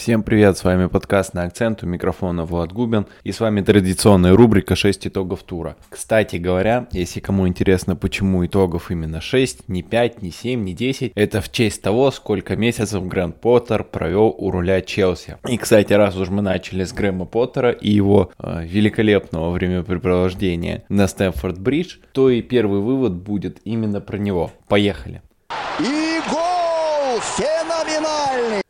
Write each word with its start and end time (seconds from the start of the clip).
Всем 0.00 0.22
привет, 0.22 0.56
с 0.56 0.64
вами 0.64 0.86
подкаст 0.86 1.34
на 1.34 1.42
акцент, 1.42 1.82
у 1.82 1.86
микрофона 1.86 2.46
Влад 2.46 2.72
Губин, 2.72 3.04
и 3.22 3.32
с 3.32 3.40
вами 3.40 3.60
традиционная 3.60 4.34
рубрика 4.34 4.74
6 4.74 5.08
итогов 5.08 5.42
тура. 5.42 5.76
Кстати 5.90 6.36
говоря, 6.36 6.88
если 6.90 7.20
кому 7.20 7.46
интересно, 7.46 7.96
почему 7.96 8.46
итогов 8.46 8.90
именно 8.90 9.20
6, 9.20 9.68
не 9.68 9.82
5, 9.82 10.22
не 10.22 10.30
7, 10.30 10.64
не 10.64 10.72
10, 10.72 11.12
это 11.14 11.42
в 11.42 11.52
честь 11.52 11.82
того, 11.82 12.10
сколько 12.12 12.56
месяцев 12.56 13.06
Грэнд 13.06 13.42
Поттер 13.42 13.84
провел 13.84 14.34
у 14.38 14.50
руля 14.50 14.80
Челси. 14.80 15.36
И, 15.46 15.58
кстати, 15.58 15.92
раз 15.92 16.16
уж 16.16 16.30
мы 16.30 16.40
начали 16.40 16.84
с 16.84 16.94
Грэма 16.94 17.26
Поттера 17.26 17.70
и 17.70 17.90
его 17.90 18.32
э, 18.38 18.64
великолепного 18.64 19.50
времяпрепровождения 19.50 20.82
на 20.88 21.08
Стэнфорд-Бридж, 21.08 21.98
то 22.12 22.30
и 22.30 22.40
первый 22.40 22.80
вывод 22.80 23.12
будет 23.12 23.58
именно 23.64 24.00
про 24.00 24.16
него. 24.16 24.50
Поехали! 24.66 25.20
И 25.78 26.20
гол! 26.30 27.20
Феноменальный! 27.36 28.62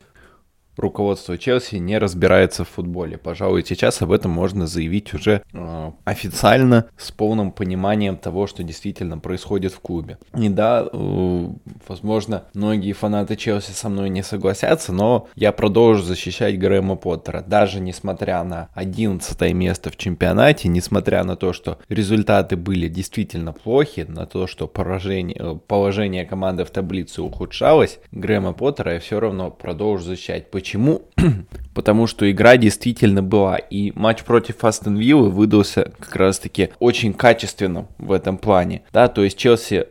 Руководство 0.81 1.37
Челси 1.37 1.75
не 1.75 1.97
разбирается 1.97 2.65
в 2.65 2.69
футболе. 2.69 3.17
Пожалуй, 3.17 3.63
сейчас 3.65 4.01
об 4.01 4.11
этом 4.11 4.31
можно 4.31 4.67
заявить 4.67 5.13
уже 5.13 5.43
э, 5.53 5.91
официально, 6.03 6.85
с 6.97 7.11
полным 7.11 7.51
пониманием 7.51 8.17
того, 8.17 8.47
что 8.47 8.63
действительно 8.63 9.17
происходит 9.17 9.73
в 9.73 9.79
клубе. 9.79 10.17
И 10.37 10.49
да, 10.49 10.87
э, 10.91 11.47
возможно, 11.87 12.43
многие 12.53 12.93
фанаты 12.93 13.35
Челси 13.35 13.71
со 13.71 13.89
мной 13.89 14.09
не 14.09 14.23
согласятся, 14.23 14.91
но 14.91 15.27
я 15.35 15.51
продолжу 15.51 16.03
защищать 16.03 16.59
Грэма 16.59 16.95
Поттера. 16.95 17.43
Даже 17.47 17.79
несмотря 17.79 18.43
на 18.43 18.69
11 18.73 19.53
место 19.53 19.89
в 19.89 19.97
чемпионате, 19.97 20.67
несмотря 20.67 21.23
на 21.23 21.35
то, 21.35 21.53
что 21.53 21.77
результаты 21.89 22.57
были 22.57 22.87
действительно 22.87 23.53
плохи, 23.53 24.05
на 24.07 24.25
то, 24.25 24.47
что 24.47 24.67
поражение, 24.67 25.37
э, 25.39 25.55
положение 25.67 26.25
команды 26.25 26.65
в 26.65 26.71
таблице 26.71 27.21
ухудшалось, 27.21 27.99
Грэма 28.11 28.53
Поттера 28.53 28.93
я 28.93 28.99
все 28.99 29.19
равно 29.19 29.51
продолжу 29.51 30.05
защищать. 30.05 30.49
Почему? 30.51 30.70
Потому 31.73 32.07
что 32.07 32.29
игра 32.29 32.57
действительно 32.57 33.23
была. 33.23 33.57
И 33.57 33.91
матч 33.95 34.23
против 34.23 34.63
Астон 34.63 34.97
Виллы 34.97 35.29
выдался 35.29 35.91
как 35.99 36.15
раз-таки 36.15 36.69
очень 36.79 37.13
качественным 37.13 37.87
в 37.97 38.11
этом 38.11 38.37
плане. 38.37 38.83
Да, 38.91 39.07
то 39.07 39.23
есть 39.23 39.37
Челси 39.37 39.87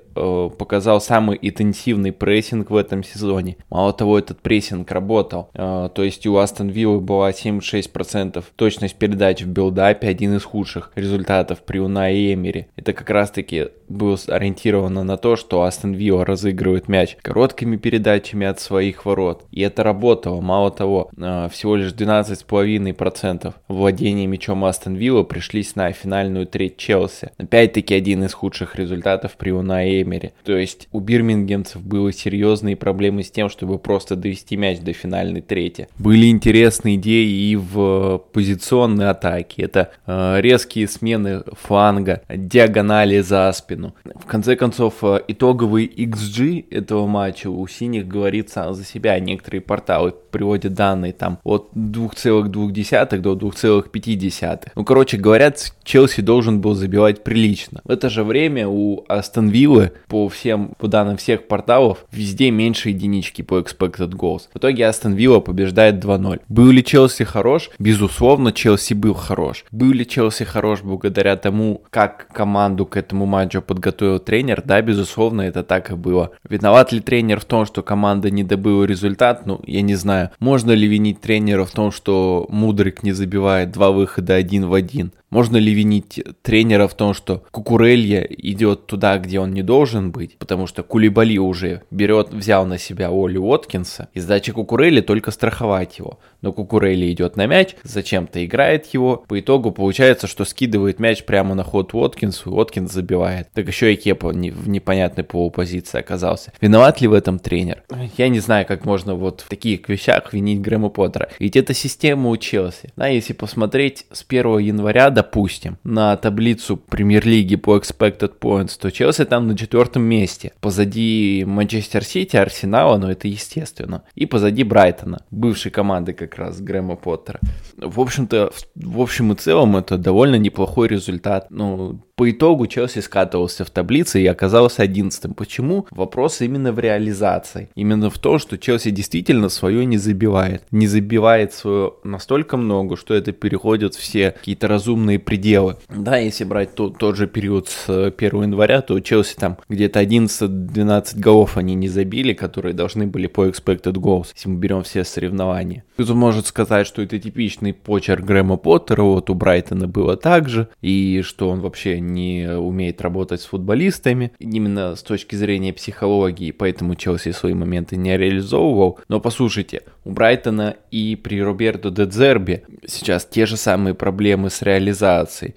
показал 0.58 1.00
самый 1.00 1.38
интенсивный 1.40 2.12
прессинг 2.12 2.70
в 2.70 2.76
этом 2.76 3.02
сезоне. 3.02 3.56
Мало 3.70 3.92
того, 3.92 4.18
этот 4.18 4.40
прессинг 4.40 4.90
работал. 4.90 5.50
Э, 5.54 5.88
то 5.94 6.02
есть 6.02 6.26
у 6.26 6.36
Астон 6.36 6.68
Виллы 6.68 7.00
была 7.00 7.30
76% 7.30 8.44
точность 8.56 8.96
передач 8.96 9.42
в 9.42 9.48
билдапе, 9.48 10.08
один 10.08 10.36
из 10.36 10.44
худших 10.44 10.92
результатов 10.94 11.60
при 11.60 11.78
Унае 11.78 12.34
Эмери. 12.34 12.66
Это 12.76 12.92
как 12.92 13.10
раз 13.10 13.30
таки 13.30 13.68
было 13.88 14.16
ориентировано 14.28 15.04
на 15.04 15.16
то, 15.16 15.36
что 15.36 15.62
Астон 15.62 15.92
Вилла 15.92 16.24
разыгрывает 16.24 16.88
мяч 16.88 17.16
короткими 17.22 17.76
передачами 17.76 18.46
от 18.46 18.60
своих 18.60 19.04
ворот. 19.04 19.44
И 19.50 19.60
это 19.60 19.82
работало. 19.82 20.40
Мало 20.40 20.70
того, 20.70 21.10
э, 21.16 21.48
всего 21.50 21.76
лишь 21.76 21.92
12,5% 21.92 23.54
владения 23.68 24.26
мячом 24.26 24.64
Астон 24.64 24.94
Вилла 24.94 25.24
пришлись 25.24 25.76
на 25.76 25.92
финальную 25.92 26.46
треть 26.46 26.76
Челси. 26.76 27.30
Опять-таки 27.36 27.94
один 27.94 28.24
из 28.24 28.32
худших 28.32 28.76
результатов 28.76 29.32
при 29.36 29.50
Унае 29.50 30.02
Эмери. 30.02 30.09
То 30.44 30.56
есть 30.56 30.88
у 30.92 31.00
бирмингемцев 31.00 31.82
были 31.82 32.10
серьезные 32.12 32.76
проблемы 32.76 33.22
с 33.22 33.30
тем, 33.30 33.48
чтобы 33.48 33.78
просто 33.78 34.16
довести 34.16 34.56
мяч 34.56 34.80
до 34.80 34.92
финальной 34.92 35.40
трети. 35.40 35.88
Были 35.98 36.26
интересные 36.26 36.96
идеи 36.96 37.50
и 37.50 37.56
в 37.56 38.22
позиционной 38.32 39.10
атаке. 39.10 39.62
Это 39.62 39.90
э, 40.06 40.40
резкие 40.40 40.88
смены 40.88 41.42
фланга, 41.52 42.22
диагонали 42.28 43.20
за 43.20 43.52
спину. 43.52 43.94
В 44.04 44.26
конце 44.26 44.56
концов, 44.56 45.02
э, 45.02 45.20
итоговый 45.28 45.86
XG 45.86 46.66
этого 46.70 47.06
матча 47.06 47.48
у 47.50 47.66
синих 47.66 48.06
говорит 48.06 48.50
сам 48.50 48.74
за 48.74 48.84
себя. 48.84 49.18
Некоторые 49.18 49.60
порталы 49.60 50.14
приводят 50.30 50.74
данные 50.74 51.12
там 51.12 51.38
от 51.44 51.70
2,2 51.74 53.18
до 53.18 53.32
2,5. 53.34 54.68
Ну, 54.74 54.84
короче, 54.84 55.16
говорят, 55.16 55.72
Челси 55.84 56.20
должен 56.20 56.60
был 56.60 56.74
забивать 56.74 57.24
прилично. 57.24 57.80
В 57.84 57.90
это 57.90 58.08
же 58.10 58.24
время 58.24 58.68
у 58.68 59.04
Астон 59.08 59.48
Виллы 59.48 59.89
по 60.08 60.28
всем, 60.28 60.72
по 60.78 60.88
данным 60.88 61.16
всех 61.16 61.48
порталов, 61.48 62.04
везде 62.12 62.50
меньше 62.50 62.90
единички 62.90 63.42
по 63.42 63.58
expected 63.58 64.10
goals. 64.10 64.42
В 64.52 64.58
итоге 64.58 64.86
Астон 64.86 65.14
Вилла 65.14 65.40
побеждает 65.40 66.04
2-0. 66.04 66.40
Был 66.48 66.70
ли 66.70 66.84
Челси 66.84 67.24
хорош? 67.24 67.70
Безусловно, 67.78 68.52
Челси 68.52 68.94
был 68.94 69.14
хорош. 69.14 69.64
Был 69.70 69.92
ли 69.92 70.06
Челси 70.06 70.44
хорош 70.44 70.82
благодаря 70.82 71.36
тому, 71.36 71.82
как 71.90 72.28
команду 72.32 72.86
к 72.86 72.96
этому 72.96 73.26
матчу 73.26 73.62
подготовил 73.62 74.18
тренер? 74.18 74.62
Да, 74.64 74.80
безусловно, 74.82 75.42
это 75.42 75.62
так 75.62 75.90
и 75.90 75.94
было. 75.94 76.32
Виноват 76.48 76.92
ли 76.92 77.00
тренер 77.00 77.40
в 77.40 77.44
том, 77.44 77.66
что 77.66 77.82
команда 77.82 78.30
не 78.30 78.44
добыла 78.44 78.84
результат? 78.84 79.46
Ну, 79.46 79.60
я 79.66 79.82
не 79.82 79.94
знаю. 79.94 80.30
Можно 80.38 80.72
ли 80.72 80.86
винить 80.86 81.20
тренера 81.20 81.64
в 81.64 81.70
том, 81.70 81.92
что 81.92 82.46
Мудрик 82.48 83.02
не 83.02 83.12
забивает 83.12 83.72
два 83.72 83.90
выхода 83.90 84.34
один 84.34 84.66
в 84.66 84.74
один? 84.74 85.12
Можно 85.30 85.58
ли 85.58 85.72
винить 85.72 86.20
тренера 86.42 86.88
в 86.88 86.94
том, 86.94 87.14
что 87.14 87.44
Кукурелья 87.52 88.22
идет 88.22 88.86
туда, 88.86 89.18
где 89.18 89.38
он 89.38 89.52
не 89.52 89.62
должен 89.62 90.10
быть, 90.10 90.36
потому 90.38 90.66
что 90.66 90.82
Кулибали 90.82 91.38
уже 91.38 91.82
берет, 91.90 92.32
взял 92.32 92.66
на 92.66 92.78
себя 92.78 93.10
Оли 93.10 93.38
Уоткинса, 93.38 94.08
и 94.12 94.20
задача 94.20 94.52
Кукурели 94.52 95.00
только 95.00 95.30
страховать 95.30 95.98
его. 95.98 96.18
Но 96.42 96.52
Кукурели 96.52 97.10
идет 97.12 97.36
на 97.36 97.46
мяч, 97.46 97.76
зачем-то 97.84 98.44
играет 98.44 98.86
его, 98.86 99.24
по 99.28 99.38
итогу 99.38 99.70
получается, 99.70 100.26
что 100.26 100.44
скидывает 100.44 100.98
мяч 100.98 101.24
прямо 101.24 101.54
на 101.54 101.62
ход 101.62 101.94
Уоткинсу, 101.94 102.50
и 102.50 102.52
Уоткинс 102.52 102.90
забивает. 102.92 103.48
Так 103.54 103.68
еще 103.68 103.92
и 103.92 103.96
Кепа 103.96 104.32
не, 104.32 104.50
в 104.50 104.68
непонятной 104.68 105.22
полупозиции 105.22 105.98
оказался. 105.98 106.52
Виноват 106.60 107.00
ли 107.00 107.06
в 107.06 107.12
этом 107.12 107.38
тренер? 107.38 107.84
Я 108.16 108.28
не 108.28 108.40
знаю, 108.40 108.66
как 108.66 108.84
можно 108.84 109.14
вот 109.14 109.42
в 109.42 109.48
таких 109.48 109.88
вещах 109.88 110.32
винить 110.32 110.60
Грэма 110.60 110.88
Поттера. 110.88 111.28
Ведь 111.38 111.56
это 111.56 111.72
система 111.72 112.30
у 112.30 112.36
Челси. 112.36 112.92
Да, 112.96 113.06
если 113.06 113.32
посмотреть 113.32 114.06
с 114.10 114.24
1 114.28 114.58
января 114.58 115.10
до 115.10 115.19
допустим, 115.20 115.76
на 115.84 116.16
таблицу 116.16 116.78
премьер-лиги 116.78 117.56
по 117.56 117.76
expected 117.76 118.32
points, 118.40 118.78
то 118.80 118.90
Челси 118.90 119.26
там 119.26 119.48
на 119.48 119.56
четвертом 119.56 120.02
месте. 120.02 120.52
Позади 120.60 121.44
Манчестер 121.46 122.04
Сити, 122.04 122.36
Арсенала, 122.36 122.96
но 122.96 123.10
это 123.10 123.28
естественно. 123.28 124.02
И 124.14 124.24
позади 124.24 124.64
Брайтона, 124.64 125.18
бывшей 125.30 125.70
команды 125.70 126.14
как 126.14 126.36
раз 126.36 126.62
Грэма 126.62 126.96
Поттера. 126.96 127.38
В 127.76 128.00
общем-то, 128.00 128.50
в 128.74 129.00
общем 129.00 129.32
и 129.32 129.34
целом 129.34 129.76
это 129.76 129.98
довольно 129.98 130.36
неплохой 130.36 130.88
результат. 130.88 131.48
Ну, 131.50 132.00
по 132.20 132.30
итогу 132.30 132.66
Челси 132.66 132.98
скатывался 132.98 133.64
в 133.64 133.70
таблице 133.70 134.20
и 134.20 134.26
оказался 134.26 134.82
одиннадцатым. 134.82 135.32
Почему? 135.32 135.86
Вопрос 135.90 136.42
именно 136.42 136.70
в 136.70 136.78
реализации. 136.78 137.70
Именно 137.74 138.10
в 138.10 138.18
том, 138.18 138.38
что 138.38 138.58
Челси 138.58 138.90
действительно 138.90 139.48
свое 139.48 139.86
не 139.86 139.96
забивает. 139.96 140.62
Не 140.70 140.86
забивает 140.86 141.54
свое 141.54 141.94
настолько 142.04 142.58
много, 142.58 142.96
что 142.96 143.14
это 143.14 143.32
переходит 143.32 143.94
все 143.94 144.32
какие-то 144.32 144.68
разумные 144.68 145.09
пределы. 145.18 145.76
Да, 145.88 146.16
если 146.16 146.44
брать 146.44 146.74
тот, 146.74 146.98
тот 146.98 147.16
же 147.16 147.26
период 147.26 147.68
с 147.68 147.88
1 147.88 148.42
января, 148.42 148.80
то 148.82 148.98
Челси 149.00 149.36
там 149.36 149.58
где-то 149.68 150.02
11-12 150.02 151.18
голов 151.18 151.56
они 151.56 151.74
не 151.74 151.88
забили, 151.88 152.32
которые 152.32 152.74
должны 152.74 153.06
были 153.06 153.26
по 153.26 153.46
expected 153.46 153.94
goals, 153.94 154.28
если 154.34 154.48
мы 154.48 154.58
берем 154.58 154.82
все 154.82 155.04
соревнования. 155.04 155.84
Кто-то 155.94 156.14
может 156.14 156.46
сказать, 156.46 156.86
что 156.86 157.02
это 157.02 157.18
типичный 157.18 157.72
почерк 157.72 158.24
Грэма 158.24 158.56
Поттера, 158.56 159.02
вот 159.02 159.30
у 159.30 159.34
Брайтона 159.34 159.86
было 159.86 160.16
так 160.16 160.48
же, 160.48 160.68
и 160.80 161.22
что 161.24 161.50
он 161.50 161.60
вообще 161.60 162.00
не 162.00 162.56
умеет 162.56 163.00
работать 163.00 163.40
с 163.40 163.46
футболистами, 163.46 164.32
именно 164.38 164.96
с 164.96 165.02
точки 165.02 165.34
зрения 165.34 165.72
психологии, 165.72 166.50
поэтому 166.50 166.94
Челси 166.94 167.32
свои 167.32 167.54
моменты 167.54 167.96
не 167.96 168.16
реализовывал. 168.16 168.98
Но 169.08 169.20
послушайте, 169.20 169.82
у 170.04 170.10
Брайтона 170.10 170.76
и 170.90 171.16
при 171.16 171.42
Роберто 171.42 171.90
де 171.90 172.06
Дзерби 172.06 172.62
сейчас 172.86 173.24
те 173.24 173.46
же 173.46 173.56
самые 173.56 173.94
проблемы 173.94 174.50
с 174.50 174.62
реализацией. 174.62 174.99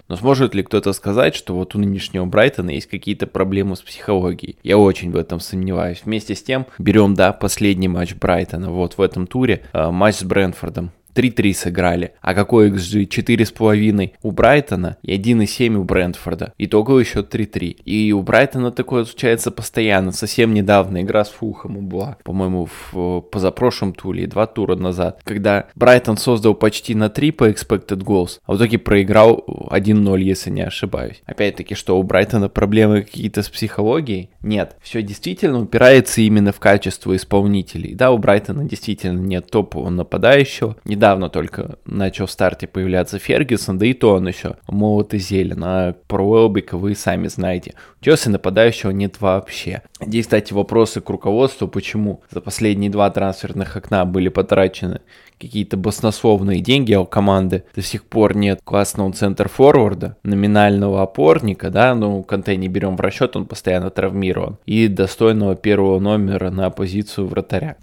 Но 0.08 0.16
сможет 0.16 0.54
ли 0.54 0.62
кто-то 0.62 0.92
сказать, 0.92 1.34
что 1.34 1.54
вот 1.54 1.74
у 1.74 1.78
нынешнего 1.78 2.24
Брайтона 2.24 2.70
есть 2.70 2.88
какие-то 2.88 3.26
проблемы 3.26 3.76
с 3.76 3.82
психологией? 3.82 4.56
Я 4.62 4.78
очень 4.78 5.10
в 5.10 5.16
этом 5.16 5.40
сомневаюсь. 5.40 6.02
Вместе 6.04 6.34
с 6.34 6.42
тем, 6.42 6.66
берем, 6.78 7.14
да, 7.14 7.32
последний 7.32 7.88
матч 7.88 8.14
Брайтона 8.14 8.70
вот 8.70 8.98
в 8.98 9.00
этом 9.00 9.26
туре, 9.26 9.62
э, 9.72 9.90
матч 9.90 10.16
с 10.16 10.24
Брэнфордом. 10.24 10.92
3-3 11.14 11.54
сыграли. 11.54 12.12
А 12.20 12.34
какой 12.34 12.70
XG? 12.70 13.06
4,5 13.06 14.12
у 14.22 14.30
Брайтона 14.30 14.96
и 15.02 15.16
1,7 15.16 15.76
у 15.76 15.84
Брентфорда. 15.84 16.52
Итоговый 16.58 17.04
счет 17.04 17.34
3-3. 17.34 17.82
И 17.84 18.12
у 18.12 18.22
Брайтона 18.22 18.70
такое 18.70 19.04
случается 19.04 19.50
постоянно. 19.50 20.12
Совсем 20.12 20.54
недавно 20.54 21.02
игра 21.02 21.24
с 21.24 21.30
Фулхэмом 21.30 21.88
была, 21.88 22.18
по-моему, 22.24 22.68
в 22.92 23.20
позапрошлом 23.20 23.94
туре, 23.94 24.26
два 24.26 24.46
тура 24.46 24.76
назад, 24.76 25.20
когда 25.24 25.66
Брайтон 25.74 26.16
создал 26.16 26.54
почти 26.54 26.94
на 26.94 27.08
3 27.08 27.30
по 27.30 27.48
expected 27.48 27.98
goals, 27.98 28.40
а 28.44 28.54
в 28.54 28.56
итоге 28.56 28.78
проиграл 28.78 29.44
1-0, 29.70 30.20
если 30.20 30.50
не 30.50 30.62
ошибаюсь. 30.62 31.22
Опять-таки, 31.26 31.74
что 31.74 31.98
у 31.98 32.02
Брайтона 32.02 32.48
проблемы 32.48 33.02
какие-то 33.02 33.42
с 33.42 33.48
психологией? 33.48 34.30
Нет. 34.42 34.76
Все 34.82 35.02
действительно 35.02 35.60
упирается 35.60 36.20
именно 36.20 36.52
в 36.52 36.60
качество 36.60 37.14
исполнителей. 37.14 37.94
Да, 37.94 38.10
у 38.10 38.18
Брайтона 38.18 38.64
действительно 38.64 39.20
нет 39.20 39.50
топового 39.50 39.90
нападающего. 39.90 40.76
Недавно 40.84 41.03
недавно 41.04 41.28
только 41.28 41.76
начал 41.84 42.24
в 42.24 42.30
старте 42.30 42.66
появляться 42.66 43.18
Фергюсон, 43.18 43.76
да 43.76 43.84
и 43.84 43.92
то 43.92 44.14
он 44.14 44.26
еще 44.26 44.56
молод 44.68 45.12
и 45.12 45.18
зелен, 45.18 45.62
а 45.62 45.92
про 46.06 46.26
Уэлбика 46.26 46.78
вы 46.78 46.94
сами 46.94 47.28
знаете. 47.28 47.74
У 48.00 48.04
Челси 48.04 48.30
нападающего 48.30 48.90
нет 48.90 49.20
вообще. 49.20 49.82
Здесь, 50.00 50.24
кстати, 50.24 50.54
вопросы 50.54 51.02
к 51.02 51.10
руководству, 51.10 51.68
почему 51.68 52.22
за 52.30 52.40
последние 52.40 52.90
два 52.90 53.10
трансферных 53.10 53.76
окна 53.76 54.06
были 54.06 54.30
потрачены 54.30 55.02
какие-то 55.38 55.76
баснословные 55.76 56.60
деньги, 56.60 56.94
а 56.94 57.02
у 57.02 57.06
команды 57.06 57.64
до 57.74 57.82
сих 57.82 58.04
пор 58.04 58.34
нет 58.34 58.60
классного 58.64 59.12
центр-форварда, 59.12 60.16
номинального 60.22 61.02
опорника, 61.02 61.70
да, 61.70 61.94
ну, 61.94 62.22
Канте 62.22 62.56
не 62.56 62.68
берем 62.68 62.96
в 62.96 63.00
расчет, 63.00 63.36
он 63.36 63.44
постоянно 63.44 63.90
травмирован, 63.90 64.56
и 64.64 64.88
достойного 64.88 65.54
первого 65.54 65.98
номера 65.98 66.50
на 66.50 66.70
позицию 66.70 67.26
вратаря 67.26 67.76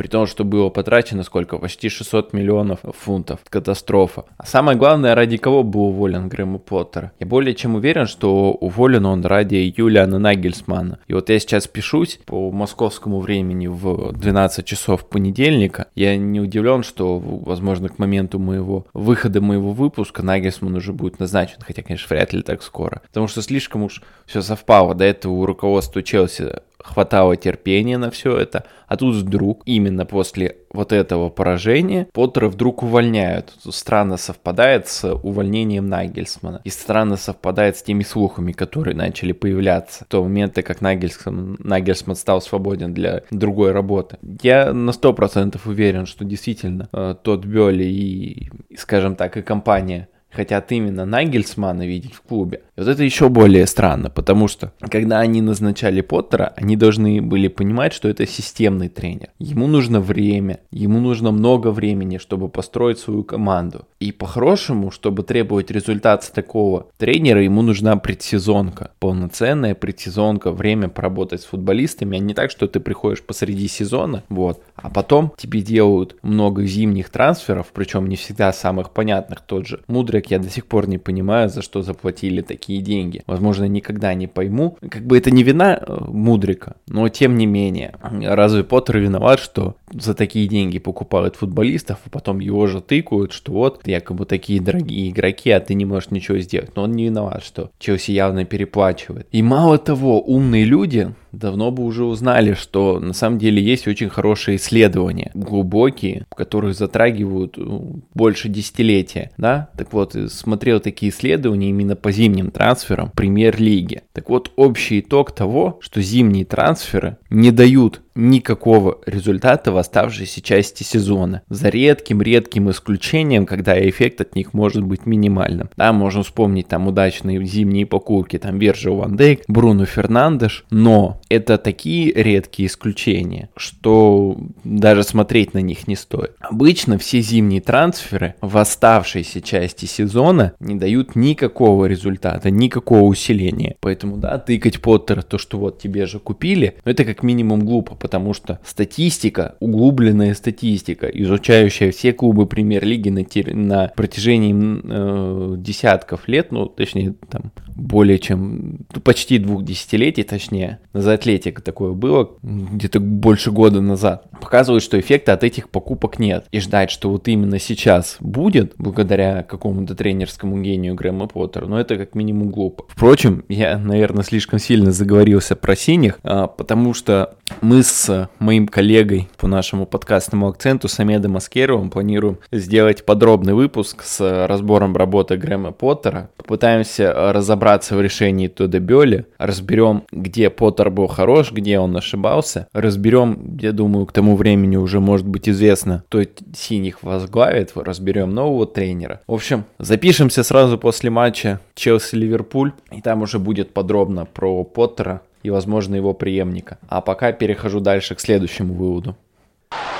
при 0.00 0.08
том, 0.08 0.26
что 0.26 0.44
было 0.44 0.70
потрачено 0.70 1.22
сколько? 1.24 1.58
Почти 1.58 1.90
600 1.90 2.32
миллионов 2.32 2.78
фунтов. 2.98 3.40
Катастрофа. 3.50 4.24
А 4.38 4.46
самое 4.46 4.78
главное, 4.78 5.14
ради 5.14 5.36
кого 5.36 5.62
был 5.62 5.88
уволен 5.88 6.26
Грэм 6.26 6.58
Поттер? 6.58 7.10
Я 7.20 7.26
более 7.26 7.54
чем 7.54 7.74
уверен, 7.74 8.06
что 8.06 8.52
уволен 8.52 9.04
он 9.04 9.22
ради 9.26 9.74
Юлиана 9.76 10.18
Нагельсмана. 10.18 11.00
И 11.06 11.12
вот 11.12 11.28
я 11.28 11.38
сейчас 11.38 11.66
пишусь 11.66 12.18
по 12.24 12.50
московскому 12.50 13.20
времени 13.20 13.66
в 13.66 14.14
12 14.14 14.64
часов 14.64 15.06
понедельника. 15.06 15.88
Я 15.94 16.16
не 16.16 16.40
удивлен, 16.40 16.82
что, 16.82 17.18
возможно, 17.18 17.90
к 17.90 17.98
моменту 17.98 18.38
моего 18.38 18.86
выхода 18.94 19.42
моего 19.42 19.72
выпуска 19.72 20.22
Нагельсман 20.22 20.76
уже 20.76 20.94
будет 20.94 21.20
назначен. 21.20 21.58
Хотя, 21.60 21.82
конечно, 21.82 22.06
вряд 22.08 22.32
ли 22.32 22.40
так 22.40 22.62
скоро. 22.62 23.02
Потому 23.08 23.28
что 23.28 23.42
слишком 23.42 23.82
уж 23.82 24.00
все 24.24 24.40
совпало. 24.40 24.94
До 24.94 25.04
этого 25.04 25.34
у 25.34 25.44
руководства 25.44 26.02
Челси 26.02 26.54
хватало 26.82 27.36
терпения 27.36 27.98
на 27.98 28.10
все 28.10 28.36
это, 28.36 28.64
а 28.86 28.96
тут 28.96 29.14
вдруг, 29.14 29.62
именно 29.66 30.04
после 30.04 30.56
вот 30.72 30.92
этого 30.92 31.28
поражения, 31.28 32.08
Поттера 32.12 32.48
вдруг 32.48 32.82
увольняют. 32.82 33.52
Странно 33.68 34.16
совпадает 34.16 34.88
с 34.88 35.12
увольнением 35.14 35.88
Нагельсмана. 35.88 36.60
И 36.64 36.70
странно 36.70 37.16
совпадает 37.16 37.76
с 37.76 37.82
теми 37.82 38.02
слухами, 38.02 38.52
которые 38.52 38.96
начали 38.96 39.32
появляться. 39.32 40.04
В 40.04 40.08
то 40.08 40.22
момента, 40.22 40.62
как 40.62 40.80
Нагельсман, 40.80 41.56
Нагельсман 41.60 42.16
стал 42.16 42.40
свободен 42.40 42.92
для 42.92 43.22
другой 43.30 43.72
работы. 43.72 44.18
Я 44.42 44.72
на 44.72 44.90
100% 44.90 45.60
уверен, 45.66 46.06
что 46.06 46.24
действительно 46.24 46.88
э, 46.92 47.14
тот 47.22 47.44
Бёли 47.44 47.84
и, 47.84 48.50
скажем 48.76 49.14
так, 49.14 49.36
и 49.36 49.42
компания 49.42 50.08
хотят 50.30 50.72
именно 50.72 51.04
Нагельсмана 51.04 51.86
видеть 51.86 52.14
в 52.14 52.22
клубе. 52.22 52.62
И 52.76 52.80
вот 52.80 52.88
это 52.88 53.02
еще 53.02 53.28
более 53.28 53.66
странно, 53.66 54.10
потому 54.10 54.48
что 54.48 54.72
когда 54.80 55.20
они 55.20 55.42
назначали 55.42 56.00
Поттера, 56.00 56.52
они 56.56 56.76
должны 56.76 57.20
были 57.20 57.48
понимать, 57.48 57.92
что 57.92 58.08
это 58.08 58.26
системный 58.26 58.88
тренер. 58.88 59.28
Ему 59.38 59.66
нужно 59.66 60.00
время, 60.00 60.60
ему 60.70 61.00
нужно 61.00 61.30
много 61.30 61.70
времени, 61.70 62.18
чтобы 62.18 62.48
построить 62.48 62.98
свою 62.98 63.24
команду. 63.24 63.86
И 63.98 64.12
по-хорошему, 64.12 64.90
чтобы 64.90 65.22
требовать 65.22 65.70
результат 65.70 66.24
с 66.24 66.30
такого 66.30 66.86
тренера, 66.96 67.42
ему 67.42 67.62
нужна 67.62 67.96
предсезонка. 67.96 68.92
Полноценная 68.98 69.74
предсезонка, 69.74 70.50
время 70.52 70.88
поработать 70.88 71.42
с 71.42 71.46
футболистами, 71.46 72.16
а 72.16 72.20
не 72.20 72.34
так, 72.34 72.50
что 72.50 72.66
ты 72.66 72.80
приходишь 72.80 73.22
посреди 73.22 73.68
сезона, 73.68 74.22
вот, 74.28 74.62
а 74.76 74.90
потом 74.90 75.32
тебе 75.36 75.60
делают 75.60 76.16
много 76.22 76.64
зимних 76.64 77.10
трансферов, 77.10 77.68
причем 77.72 78.08
не 78.08 78.16
всегда 78.16 78.52
самых 78.52 78.90
понятных, 78.92 79.40
тот 79.40 79.66
же 79.66 79.80
Мудрик, 80.20 80.30
я 80.30 80.38
до 80.38 80.50
сих 80.50 80.66
пор 80.66 80.88
не 80.88 80.98
понимаю, 80.98 81.48
за 81.48 81.62
что 81.62 81.82
заплатили 81.82 82.42
такие 82.42 82.82
деньги. 82.82 83.22
Возможно, 83.26 83.64
никогда 83.64 84.14
не 84.14 84.26
пойму. 84.26 84.76
Как 84.90 85.02
бы 85.02 85.16
это 85.16 85.30
не 85.30 85.42
вина 85.42 85.78
э, 85.80 86.04
Мудрика, 86.08 86.76
но 86.88 87.08
тем 87.08 87.36
не 87.36 87.46
менее. 87.46 87.94
Разве 88.02 88.64
Поттер 88.64 88.98
виноват, 88.98 89.40
что 89.40 89.76
за 89.92 90.14
такие 90.14 90.46
деньги 90.46 90.78
покупают 90.78 91.36
футболистов, 91.36 91.98
а 92.04 92.10
потом 92.10 92.40
его 92.40 92.66
же 92.66 92.80
тыкают, 92.80 93.32
что 93.32 93.52
вот 93.52 93.86
якобы 93.86 94.26
такие 94.26 94.60
дорогие 94.60 95.10
игроки, 95.10 95.50
а 95.50 95.60
ты 95.60 95.74
не 95.74 95.84
можешь 95.84 96.10
ничего 96.10 96.38
сделать. 96.38 96.76
Но 96.76 96.82
он 96.82 96.92
не 96.92 97.06
виноват, 97.06 97.42
что 97.42 97.70
Челси 97.78 98.12
явно 98.12 98.44
переплачивает. 98.44 99.26
И 99.32 99.42
мало 99.42 99.78
того, 99.78 100.20
умные 100.20 100.64
люди 100.64 101.12
давно 101.32 101.70
бы 101.70 101.84
уже 101.84 102.04
узнали, 102.04 102.54
что 102.54 102.98
на 102.98 103.12
самом 103.12 103.38
деле 103.38 103.62
есть 103.62 103.86
очень 103.86 104.08
хорошие 104.08 104.56
исследования, 104.56 105.30
глубокие, 105.34 106.26
которые 106.34 106.74
затрагивают 106.74 107.56
ну, 107.56 108.00
больше 108.14 108.48
десятилетия, 108.48 109.30
да? 109.36 109.68
Так 109.76 109.92
вот, 109.92 110.09
смотрел 110.28 110.80
такие 110.80 111.10
исследования 111.10 111.70
именно 111.70 111.96
по 111.96 112.12
зимним 112.12 112.50
трансферам 112.50 113.10
премьер-лиги. 113.10 114.02
Так 114.12 114.30
вот, 114.30 114.52
общий 114.56 115.00
итог 115.00 115.32
того, 115.32 115.78
что 115.80 116.00
зимние 116.02 116.44
трансферы 116.44 117.18
не 117.30 117.50
дают 117.50 118.02
никакого 118.14 118.98
результата 119.06 119.72
в 119.72 119.76
оставшейся 119.76 120.40
части 120.40 120.82
сезона. 120.82 121.42
За 121.48 121.68
редким-редким 121.68 122.70
исключением, 122.70 123.46
когда 123.46 123.78
эффект 123.88 124.20
от 124.20 124.34
них 124.34 124.54
может 124.54 124.84
быть 124.84 125.06
минимальным. 125.06 125.70
Да, 125.76 125.92
можно 125.92 126.22
вспомнить 126.22 126.68
там 126.68 126.86
удачные 126.86 127.44
зимние 127.44 127.86
покупки, 127.86 128.38
там 128.38 128.58
Вержил 128.58 128.96
Ван 128.96 129.16
Дейк, 129.16 129.42
Бруно 129.48 129.84
Фернандеш, 129.84 130.64
но 130.70 131.20
это 131.28 131.58
такие 131.58 132.12
редкие 132.12 132.68
исключения, 132.68 133.48
что 133.56 134.38
даже 134.64 135.02
смотреть 135.02 135.54
на 135.54 135.58
них 135.58 135.88
не 135.88 135.96
стоит. 135.96 136.32
Обычно 136.40 136.98
все 136.98 137.20
зимние 137.20 137.60
трансферы 137.60 138.34
в 138.40 138.56
оставшейся 138.58 139.40
части 139.40 139.86
сезона 139.86 140.52
не 140.60 140.74
дают 140.74 141.16
никакого 141.16 141.86
результата, 141.86 142.50
никакого 142.50 143.02
усиления. 143.02 143.76
Поэтому, 143.80 144.16
да, 144.16 144.38
тыкать 144.38 144.80
Поттера, 144.80 145.22
то, 145.22 145.38
что 145.38 145.58
вот 145.58 145.78
тебе 145.78 146.06
же 146.06 146.18
купили, 146.18 146.76
ну 146.84 146.90
это 146.90 147.04
как 147.04 147.22
минимум 147.22 147.64
глупо, 147.64 147.94
потому 148.00 148.32
что 148.34 148.58
статистика, 148.64 149.54
углубленная 149.60 150.34
статистика, 150.34 151.06
изучающая 151.06 151.92
все 151.92 152.12
клубы 152.12 152.46
премьер-лиги 152.46 153.10
на, 153.10 153.24
на 153.54 153.88
протяжении 153.88 154.54
э, 154.54 155.56
десятков 155.58 156.26
лет, 156.26 156.50
ну, 156.50 156.66
точнее, 156.66 157.14
там, 157.28 157.52
более 157.80 158.18
чем, 158.18 158.78
ну, 158.94 159.00
почти 159.00 159.38
двух 159.38 159.64
десятилетий, 159.64 160.22
точнее, 160.22 160.78
за 160.92 161.14
атлетика 161.14 161.62
такое 161.62 161.92
было, 161.92 162.30
где-то 162.42 163.00
больше 163.00 163.50
года 163.50 163.80
назад, 163.80 164.24
показывает, 164.40 164.82
что 164.82 164.98
эффекта 165.00 165.32
от 165.32 165.44
этих 165.44 165.70
покупок 165.70 166.18
нет. 166.18 166.46
И 166.52 166.60
ждать, 166.60 166.90
что 166.90 167.10
вот 167.10 167.28
именно 167.28 167.58
сейчас 167.58 168.16
будет, 168.20 168.74
благодаря 168.76 169.42
какому-то 169.42 169.94
тренерскому 169.94 170.60
гению 170.60 170.94
Грэма 170.94 171.26
Поттера, 171.26 171.66
ну, 171.66 171.76
это 171.76 171.96
как 171.96 172.14
минимум 172.14 172.50
глупо. 172.50 172.84
Впрочем, 172.88 173.44
я, 173.48 173.78
наверное, 173.78 174.24
слишком 174.24 174.58
сильно 174.58 174.92
заговорился 174.92 175.56
про 175.56 175.74
синих, 175.74 176.18
а, 176.22 176.46
потому 176.46 176.94
что 176.94 177.34
мы 177.60 177.82
с 177.82 178.28
моим 178.38 178.68
коллегой 178.68 179.28
по 179.36 179.46
нашему 179.46 179.86
подкастному 179.86 180.48
акценту 180.48 180.88
Самедом 180.88 181.36
Аскеровым 181.36 181.90
планируем 181.90 182.38
сделать 182.52 183.04
подробный 183.04 183.54
выпуск 183.54 184.02
с 184.02 184.46
разбором 184.46 184.96
работы 184.96 185.36
Грэма 185.36 185.72
Поттера. 185.72 186.30
Попытаемся 186.36 187.32
разобраться 187.70 187.96
в 187.96 188.00
решении 188.00 188.48
Тодда 188.48 188.80
Бёли, 188.80 189.26
разберем, 189.38 190.02
где 190.10 190.50
Поттер 190.50 190.90
был 190.90 191.06
хорош, 191.06 191.52
где 191.52 191.78
он 191.78 191.96
ошибался, 191.96 192.66
разберем, 192.72 193.58
я 193.60 193.72
думаю, 193.72 194.06
к 194.06 194.12
тому 194.12 194.36
времени 194.36 194.76
уже 194.76 195.00
может 195.00 195.26
быть 195.26 195.48
известно, 195.48 196.02
кто 196.08 196.22
синих 196.54 197.02
возглавит, 197.02 197.72
разберем 197.74 198.30
нового 198.30 198.66
тренера. 198.66 199.20
В 199.26 199.34
общем, 199.34 199.64
запишемся 199.78 200.42
сразу 200.42 200.78
после 200.78 201.10
матча 201.10 201.60
Челси-Ливерпуль, 201.76 202.72
и 202.92 203.00
там 203.00 203.22
уже 203.22 203.38
будет 203.38 203.72
подробно 203.72 204.24
про 204.24 204.64
Поттера, 204.64 205.20
и, 205.44 205.50
возможно, 205.50 205.94
его 205.94 206.12
преемника. 206.12 206.78
А 206.88 207.00
пока 207.00 207.32
перехожу 207.32 207.80
дальше 207.80 208.14
к 208.14 208.20
следующему 208.20 208.74
выводу. 208.74 209.16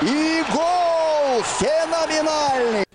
И 0.01 0.43
гол 0.53 1.41
феноменальный! 1.59 2.85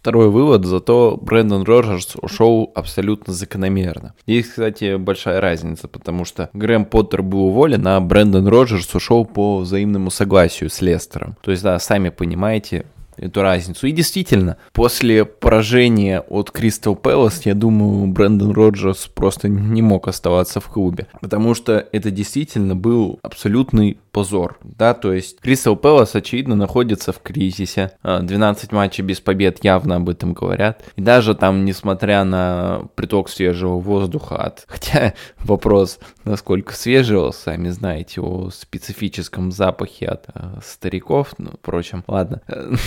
Второй 0.00 0.30
вывод, 0.30 0.64
зато 0.64 1.18
Брэндон 1.20 1.64
Роджерс 1.64 2.16
ушел 2.22 2.72
абсолютно 2.74 3.34
закономерно. 3.34 4.14
Есть, 4.24 4.48
кстати, 4.48 4.96
большая 4.96 5.42
разница, 5.42 5.88
потому 5.88 6.24
что 6.24 6.48
Грэм 6.54 6.86
Поттер 6.86 7.20
был 7.20 7.48
уволен, 7.48 7.86
а 7.86 8.00
Брэндон 8.00 8.48
Роджерс 8.48 8.94
ушел 8.94 9.26
по 9.26 9.58
взаимному 9.58 10.10
согласию 10.10 10.70
с 10.70 10.80
Лестером. 10.80 11.36
То 11.42 11.50
есть, 11.50 11.62
да, 11.62 11.78
сами 11.78 12.08
понимаете, 12.08 12.86
эту 13.20 13.42
разницу. 13.42 13.86
И 13.86 13.92
действительно, 13.92 14.56
после 14.72 15.24
поражения 15.24 16.20
от 16.20 16.50
Кристал 16.50 16.96
Пэлас, 16.96 17.44
я 17.44 17.54
думаю, 17.54 18.06
Брэндон 18.06 18.52
Роджерс 18.52 19.06
просто 19.06 19.48
не 19.48 19.82
мог 19.82 20.08
оставаться 20.08 20.60
в 20.60 20.68
клубе. 20.68 21.06
Потому 21.20 21.54
что 21.54 21.86
это 21.92 22.10
действительно 22.10 22.74
был 22.74 23.18
абсолютный 23.22 23.98
позор. 24.10 24.58
Да, 24.62 24.94
то 24.94 25.12
есть 25.12 25.40
Кристал 25.40 25.76
Пэлас, 25.76 26.14
очевидно, 26.14 26.56
находится 26.56 27.12
в 27.12 27.20
кризисе. 27.20 27.92
12 28.02 28.72
а, 28.72 28.74
матчей 28.74 29.04
без 29.04 29.20
побед 29.20 29.64
явно 29.64 29.96
об 29.96 30.08
этом 30.08 30.32
говорят. 30.32 30.82
И 30.96 31.00
даже 31.00 31.34
там, 31.34 31.64
несмотря 31.64 32.24
на 32.24 32.82
приток 32.94 33.28
свежего 33.28 33.78
воздуха 33.78 34.36
от... 34.36 34.64
Хотя 34.68 35.14
вопрос, 35.38 35.98
насколько 36.24 36.74
свежего, 36.74 37.30
сами 37.30 37.68
знаете, 37.68 38.20
о 38.20 38.50
специфическом 38.50 39.52
запахе 39.52 40.06
от 40.06 40.26
э, 40.34 40.58
стариков. 40.64 41.34
Ну, 41.38 41.50
впрочем, 41.60 42.04
ладно. 42.06 42.42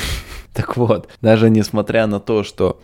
Так 0.53 0.77
вот, 0.77 1.09
даже 1.19 1.49
несмотря 1.49 2.05
на 2.05 2.19
то, 2.19 2.43
что 2.43 2.79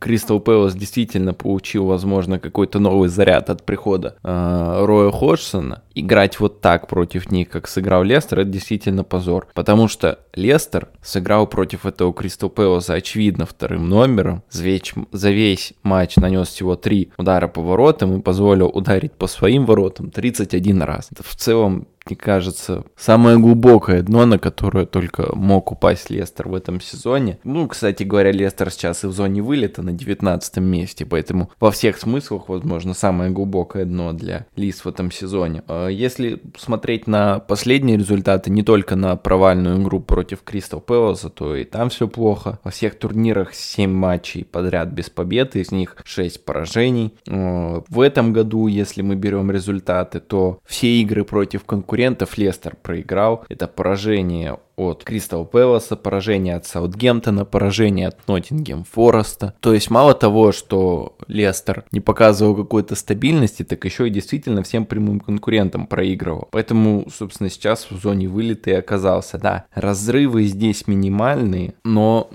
Кристал 0.00 0.38
э, 0.38 0.40
Пэлас 0.40 0.74
действительно 0.74 1.32
получил, 1.32 1.86
возможно, 1.86 2.40
какой-то 2.40 2.80
новый 2.80 3.08
заряд 3.08 3.48
от 3.48 3.64
прихода 3.64 4.16
Роя 4.24 5.12
Ходжсона, 5.12 5.84
играть 5.94 6.40
вот 6.40 6.60
так 6.60 6.88
против 6.88 7.30
них 7.30 7.49
как 7.50 7.68
сыграл 7.68 8.02
Лестер, 8.02 8.40
это 8.40 8.50
действительно 8.50 9.04
позор. 9.04 9.48
Потому 9.54 9.88
что 9.88 10.20
Лестер 10.34 10.88
сыграл 11.02 11.46
против 11.46 11.86
этого 11.86 12.12
Кристал 12.12 12.50
Пэласа, 12.50 12.94
очевидно, 12.94 13.46
вторым 13.46 13.88
номером. 13.88 14.42
За 14.50 14.62
весь, 14.62 14.92
за 15.12 15.30
весь 15.30 15.74
матч 15.82 16.16
нанес 16.16 16.48
всего 16.48 16.76
три 16.76 17.10
удара 17.18 17.48
по 17.48 17.62
воротам 17.62 18.18
и 18.18 18.22
позволил 18.22 18.68
ударить 18.68 19.12
по 19.12 19.26
своим 19.26 19.66
воротам 19.66 20.10
31 20.10 20.82
раз. 20.82 21.08
Это 21.10 21.22
в 21.22 21.34
целом 21.34 21.86
мне 22.10 22.16
кажется, 22.16 22.84
самое 22.96 23.38
глубокое 23.38 24.02
дно, 24.02 24.26
на 24.26 24.38
которое 24.38 24.84
только 24.84 25.34
мог 25.34 25.70
упасть 25.70 26.10
Лестер 26.10 26.48
в 26.48 26.54
этом 26.54 26.80
сезоне. 26.80 27.38
Ну, 27.44 27.68
кстати 27.68 28.02
говоря, 28.02 28.32
Лестер 28.32 28.70
сейчас 28.70 29.04
и 29.04 29.06
в 29.06 29.12
зоне 29.12 29.42
вылета 29.42 29.82
на 29.82 29.92
19 29.92 30.56
месте, 30.56 31.06
поэтому 31.06 31.50
во 31.60 31.70
всех 31.70 31.98
смыслах, 31.98 32.48
возможно, 32.48 32.94
самое 32.94 33.30
глубокое 33.30 33.84
дно 33.84 34.12
для 34.12 34.46
Лис 34.56 34.84
в 34.84 34.88
этом 34.88 35.12
сезоне. 35.12 35.62
А 35.68 35.86
если 35.86 36.42
смотреть 36.58 37.06
на 37.06 37.38
последние 37.38 37.96
результаты, 37.96 38.50
не 38.50 38.64
только 38.64 38.96
на 38.96 39.14
провальную 39.14 39.80
игру 39.80 40.00
против 40.00 40.42
Кристал 40.42 40.80
Пэласа, 40.80 41.30
то 41.30 41.54
и 41.54 41.64
там 41.64 41.90
все 41.90 42.08
плохо. 42.08 42.58
Во 42.64 42.72
всех 42.72 42.98
турнирах 42.98 43.54
7 43.54 43.88
матчей 43.88 44.44
подряд 44.44 44.88
без 44.88 45.10
победы, 45.10 45.60
из 45.60 45.70
них 45.70 45.96
6 46.04 46.44
поражений. 46.44 47.14
А, 47.28 47.84
в 47.88 48.00
этом 48.00 48.32
году, 48.32 48.66
если 48.66 49.02
мы 49.02 49.14
берем 49.14 49.50
результаты, 49.52 50.18
то 50.18 50.58
все 50.66 50.88
игры 51.00 51.24
против 51.24 51.64
конкурентов 51.64 51.99
конкурентов 52.00 52.38
Лестер 52.38 52.76
проиграл. 52.82 53.44
Это 53.50 53.66
поражение 53.66 54.58
от 54.76 55.04
Кристал 55.04 55.44
Пэласа, 55.44 55.96
поражение 55.96 56.56
от 56.56 56.64
Саутгемптона, 56.64 57.44
поражение 57.44 58.08
от 58.08 58.26
Ноттингем 58.26 58.84
Фореста. 58.84 59.52
То 59.60 59.74
есть 59.74 59.90
мало 59.90 60.14
того, 60.14 60.52
что 60.52 61.16
Лестер 61.28 61.84
не 61.92 62.00
показывал 62.00 62.56
какой-то 62.56 62.94
стабильности, 62.94 63.64
так 63.64 63.84
еще 63.84 64.06
и 64.06 64.10
действительно 64.10 64.62
всем 64.62 64.86
прямым 64.86 65.20
конкурентам 65.20 65.86
проигрывал. 65.86 66.48
Поэтому, 66.52 67.06
собственно, 67.14 67.50
сейчас 67.50 67.90
в 67.90 68.00
зоне 68.00 68.28
вылета 68.28 68.70
и 68.70 68.74
оказался. 68.74 69.36
Да, 69.36 69.66
разрывы 69.74 70.44
здесь 70.44 70.86
минимальные, 70.86 71.74
но 71.84 72.30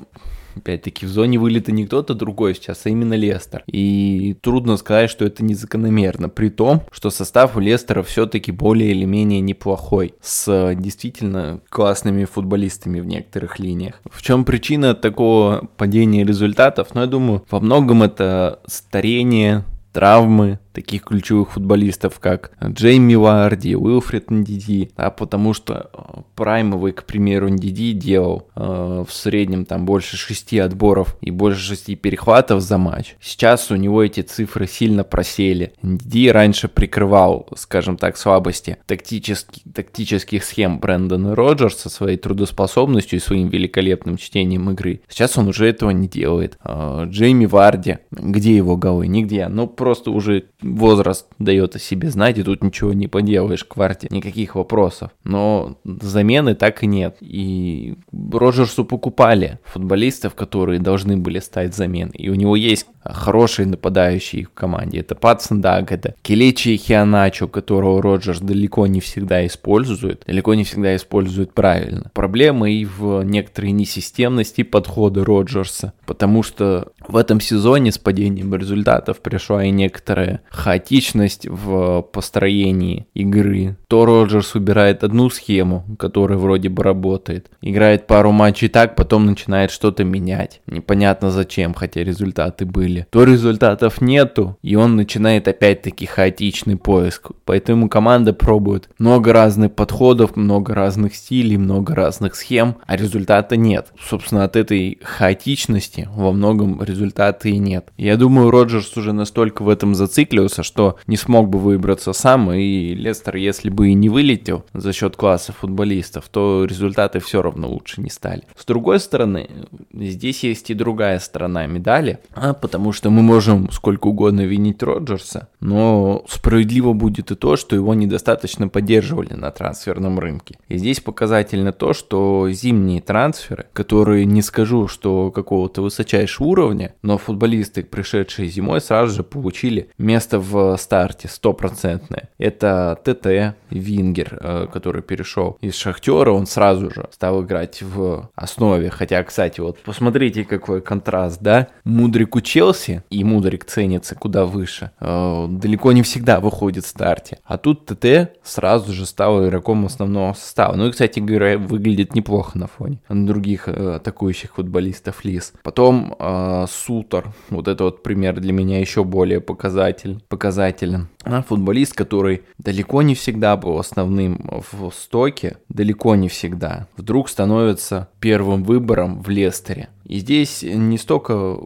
Опять-таки, 0.55 1.05
в 1.05 1.09
зоне 1.09 1.37
вылета 1.37 1.71
не 1.71 1.85
кто-то 1.85 2.13
другой 2.13 2.55
сейчас, 2.55 2.85
а 2.85 2.89
именно 2.89 3.13
Лестер. 3.13 3.63
И 3.67 4.35
трудно 4.41 4.77
сказать, 4.77 5.09
что 5.09 5.25
это 5.25 5.43
незакономерно. 5.43 6.29
При 6.29 6.49
том, 6.49 6.83
что 6.91 7.09
состав 7.09 7.55
у 7.55 7.59
Лестера 7.59 8.03
все-таки 8.03 8.51
более 8.51 8.91
или 8.91 9.05
менее 9.05 9.41
неплохой. 9.41 10.13
С 10.21 10.75
действительно 10.75 11.61
классными 11.69 12.25
футболистами 12.25 12.99
в 12.99 13.05
некоторых 13.05 13.59
линиях. 13.59 14.01
В 14.09 14.21
чем 14.21 14.45
причина 14.45 14.93
такого 14.95 15.69
падения 15.77 16.23
результатов? 16.23 16.89
Ну, 16.93 17.01
я 17.01 17.07
думаю, 17.07 17.43
во 17.49 17.59
многом 17.59 18.03
это 18.03 18.59
старение, 18.67 19.65
травмы, 19.93 20.59
таких 20.75 21.03
ключевых 21.03 21.53
футболистов, 21.53 22.19
как 22.19 22.51
Джейми 22.63 23.15
Варди, 23.15 23.75
Уилфред 23.75 24.29
Ндиди, 24.29 24.91
да, 24.97 25.09
потому 25.09 25.53
что 25.53 25.89
э, 25.93 26.21
праймовый, 26.35 26.91
к 26.91 27.05
примеру, 27.05 27.47
Ндиди 27.47 27.93
делал 27.93 28.49
э, 28.55 29.05
в 29.07 29.11
среднем 29.11 29.65
там 29.65 29.85
больше 29.85 30.17
шести 30.17 30.59
отборов 30.59 31.17
и 31.21 31.31
больше 31.31 31.61
шести 31.61 31.95
перехватов 31.95 32.61
за 32.61 32.77
матч. 32.77 33.15
Сейчас 33.21 33.71
у 33.71 33.75
него 33.75 34.03
эти 34.03 34.19
цифры 34.19 34.67
сильно 34.67 35.05
просели. 35.05 35.73
Ндиди 35.81 36.29
раньше 36.29 36.67
прикрывал, 36.67 37.47
скажем 37.55 37.95
так, 37.95 38.17
слабости 38.17 38.77
тактических, 38.85 39.63
тактических 39.73 40.43
схем 40.43 40.79
Брэндона 40.79 41.35
Роджерса 41.35 41.89
своей 41.89 42.17
трудоспособностью 42.17 43.19
и 43.19 43.21
своим 43.21 43.47
великолепным 43.47 44.17
чтением 44.17 44.69
игры. 44.71 45.01
Сейчас 45.07 45.37
он 45.37 45.47
уже 45.47 45.67
этого 45.67 45.91
не 45.91 46.09
делает. 46.09 46.59
Э, 46.65 47.05
Джейми 47.07 47.45
Варди, 47.45 47.99
где 48.11 48.57
его 48.57 48.75
голы? 48.75 49.07
Нигде. 49.07 49.47
Ну, 49.47 49.67
просто 49.67 50.11
уже 50.11 50.45
возраст 50.65 51.27
дает 51.39 51.75
о 51.75 51.79
себе 51.79 52.09
знать, 52.09 52.37
и 52.37 52.43
тут 52.43 52.63
ничего 52.63 52.93
не 52.93 53.07
поделаешь, 53.07 53.63
кварте, 53.63 54.07
никаких 54.09 54.55
вопросов. 54.55 55.11
Но 55.23 55.77
замены 55.83 56.55
так 56.55 56.83
и 56.83 56.87
нет. 56.87 57.17
И 57.21 57.95
Роджерсу 58.11 58.83
покупали 58.83 59.59
футболистов, 59.63 60.35
которые 60.35 60.79
должны 60.79 61.17
были 61.17 61.39
стать 61.39 61.75
заменой. 61.75 62.15
И 62.17 62.29
у 62.29 62.35
него 62.35 62.55
есть 62.55 62.87
хорошие 63.05 63.67
нападающие 63.67 64.45
в 64.45 64.51
команде. 64.51 64.99
Это 64.99 65.15
Патсон 65.15 65.61
Даг, 65.61 65.91
это 65.91 66.15
Келечи 66.21 66.75
Хианачо, 66.77 67.47
которого 67.47 68.01
Роджерс 68.01 68.39
далеко 68.39 68.87
не 68.87 68.99
всегда 68.99 69.45
использует, 69.45 70.23
далеко 70.25 70.53
не 70.53 70.63
всегда 70.63 70.95
использует 70.95 71.53
правильно. 71.53 72.11
Проблема 72.13 72.69
и 72.69 72.85
в 72.85 73.23
некоторой 73.23 73.71
несистемности 73.71 74.63
подхода 74.63 75.23
Роджерса, 75.23 75.93
потому 76.05 76.43
что 76.43 76.91
в 77.07 77.17
этом 77.17 77.39
сезоне 77.39 77.91
с 77.91 77.97
падением 77.97 78.53
результатов 78.55 79.21
пришла 79.21 79.63
и 79.63 79.71
некоторая 79.71 80.41
хаотичность 80.49 81.47
в 81.47 82.01
построении 82.11 83.07
игры. 83.13 83.77
То 83.87 84.05
Роджерс 84.05 84.55
убирает 84.55 85.03
одну 85.03 85.29
схему, 85.29 85.85
которая 85.99 86.37
вроде 86.37 86.69
бы 86.69 86.83
работает, 86.83 87.49
играет 87.61 88.07
пару 88.07 88.31
матчей 88.31 88.69
так, 88.69 88.95
потом 88.95 89.25
начинает 89.25 89.71
что-то 89.71 90.03
менять. 90.03 90.61
Непонятно 90.67 91.31
зачем, 91.31 91.73
хотя 91.73 92.03
результаты 92.03 92.65
были. 92.65 92.94
То 93.03 93.23
результатов 93.23 94.01
нету, 94.01 94.57
и 94.61 94.75
он 94.75 94.95
начинает 94.95 95.47
опять-таки 95.47 96.05
хаотичный 96.05 96.77
поиск. 96.77 97.31
Поэтому 97.45 97.89
команда 97.89 98.33
пробует 98.33 98.89
много 98.99 99.33
разных 99.33 99.73
подходов, 99.73 100.35
много 100.35 100.73
разных 100.73 101.15
стилей, 101.15 101.57
много 101.57 101.95
разных 101.95 102.35
схем, 102.35 102.75
а 102.85 102.95
результата 102.95 103.57
нет. 103.57 103.87
Собственно, 103.99 104.43
от 104.43 104.55
этой 104.55 104.99
хаотичности 105.03 106.09
во 106.13 106.31
многом 106.31 106.81
результата 106.83 107.49
и 107.49 107.57
нет. 107.57 107.89
Я 107.97 108.17
думаю, 108.17 108.51
Роджерс 108.51 108.95
уже 108.97 109.13
настолько 109.13 109.63
в 109.63 109.69
этом 109.69 109.95
зациклился, 109.95 110.63
что 110.63 110.97
не 111.07 111.17
смог 111.17 111.49
бы 111.49 111.59
выбраться 111.59 112.13
сам, 112.13 112.51
и 112.51 112.93
Лестер, 112.93 113.35
если 113.35 113.69
бы 113.69 113.89
и 113.89 113.93
не 113.93 114.09
вылетел 114.09 114.65
за 114.73 114.93
счет 114.93 115.15
класса 115.15 115.53
футболистов, 115.53 116.25
то 116.29 116.65
результаты 116.65 117.19
все 117.19 117.41
равно 117.41 117.69
лучше 117.69 118.01
не 118.01 118.09
стали. 118.09 118.43
С 118.57 118.65
другой 118.65 118.99
стороны, 118.99 119.49
здесь 119.93 120.43
есть 120.43 120.69
и 120.69 120.73
другая 120.73 121.19
сторона 121.19 121.65
медали, 121.65 122.19
а, 122.33 122.53
потому 122.53 122.84
что 122.91 123.09
мы 123.09 123.21
можем 123.21 123.69
сколько 123.71 124.07
угодно 124.07 124.41
винить 124.41 124.83
Роджерса, 124.83 125.49
но 125.59 126.23
справедливо 126.27 126.93
будет 126.93 127.31
и 127.31 127.35
то, 127.35 127.55
что 127.55 127.75
его 127.75 127.93
недостаточно 127.93 128.67
поддерживали 128.67 129.33
на 129.33 129.51
трансферном 129.51 130.19
рынке. 130.19 130.57
И 130.67 130.77
здесь 130.77 130.99
показательно 130.99 131.71
то, 131.71 131.93
что 131.93 132.49
зимние 132.51 133.01
трансферы, 133.01 133.67
которые 133.73 134.25
не 134.25 134.41
скажу, 134.41 134.87
что 134.87 135.31
какого-то 135.31 135.81
высочайшего 135.81 136.47
уровня, 136.47 136.93
но 137.01 137.17
футболисты, 137.17 137.83
пришедшие 137.83 138.49
зимой, 138.49 138.81
сразу 138.81 139.15
же 139.15 139.23
получили 139.23 139.89
место 139.97 140.39
в 140.39 140.77
старте 140.77 141.27
стопроцентное. 141.27 142.29
Это 142.37 142.99
ТТ 143.03 143.55
Вингер, 143.69 144.37
э, 144.41 144.67
который 144.71 145.01
перешел 145.01 145.57
из 145.61 145.75
Шахтера, 145.75 146.31
он 146.31 146.45
сразу 146.45 146.89
же 146.91 147.07
стал 147.11 147.43
играть 147.43 147.81
в 147.81 148.29
основе. 148.35 148.89
Хотя, 148.89 149.23
кстати, 149.23 149.59
вот 149.59 149.79
посмотрите, 149.79 150.43
какой 150.43 150.81
контраст, 150.81 151.41
да? 151.41 151.67
Мудрик 151.83 152.35
у 152.35 152.41
Челси, 152.75 153.03
и 153.09 153.23
Мудрик 153.23 153.65
ценится 153.65 154.15
куда 154.15 154.45
выше, 154.45 154.91
э, 154.99 155.47
далеко 155.49 155.91
не 155.91 156.01
всегда 156.01 156.39
выходит 156.39 156.85
в 156.85 156.87
старте. 156.87 157.39
А 157.45 157.57
тут 157.57 157.85
ТТ 157.85 158.37
сразу 158.43 158.93
же 158.93 159.05
стал 159.05 159.45
игроком 159.45 159.85
основного 159.85 160.33
состава. 160.33 160.75
Ну 160.75 160.87
и, 160.87 160.91
кстати 160.91 161.19
говоря, 161.19 161.57
выглядит 161.57 162.15
неплохо 162.15 162.57
на 162.57 162.67
фоне 162.67 162.99
других 163.09 163.67
э, 163.67 163.95
атакующих 163.95 164.55
футболистов 164.55 165.23
Лис. 165.23 165.53
Потом 165.63 166.15
э, 166.19 166.65
Сутор, 166.69 167.33
вот 167.49 167.67
это 167.67 167.85
вот 167.85 168.03
пример 168.03 168.39
для 168.39 168.53
меня 168.53 168.79
еще 168.79 169.03
более 169.03 169.41
показатель, 169.41 170.21
показателен. 170.27 171.07
Футболист, 171.47 171.93
который 171.93 172.43
далеко 172.57 173.01
не 173.01 173.15
всегда 173.15 173.57
был 173.57 173.77
основным 173.77 174.49
в 174.71 174.91
стоке, 174.91 175.57
далеко 175.69 176.15
не 176.15 176.29
всегда, 176.29 176.87
вдруг 176.97 177.29
становится 177.29 178.09
первым 178.19 178.63
выбором 178.63 179.21
в 179.21 179.29
Лестере. 179.29 179.89
И 180.05 180.19
здесь 180.19 180.61
не 180.63 180.97
столько, 180.97 181.57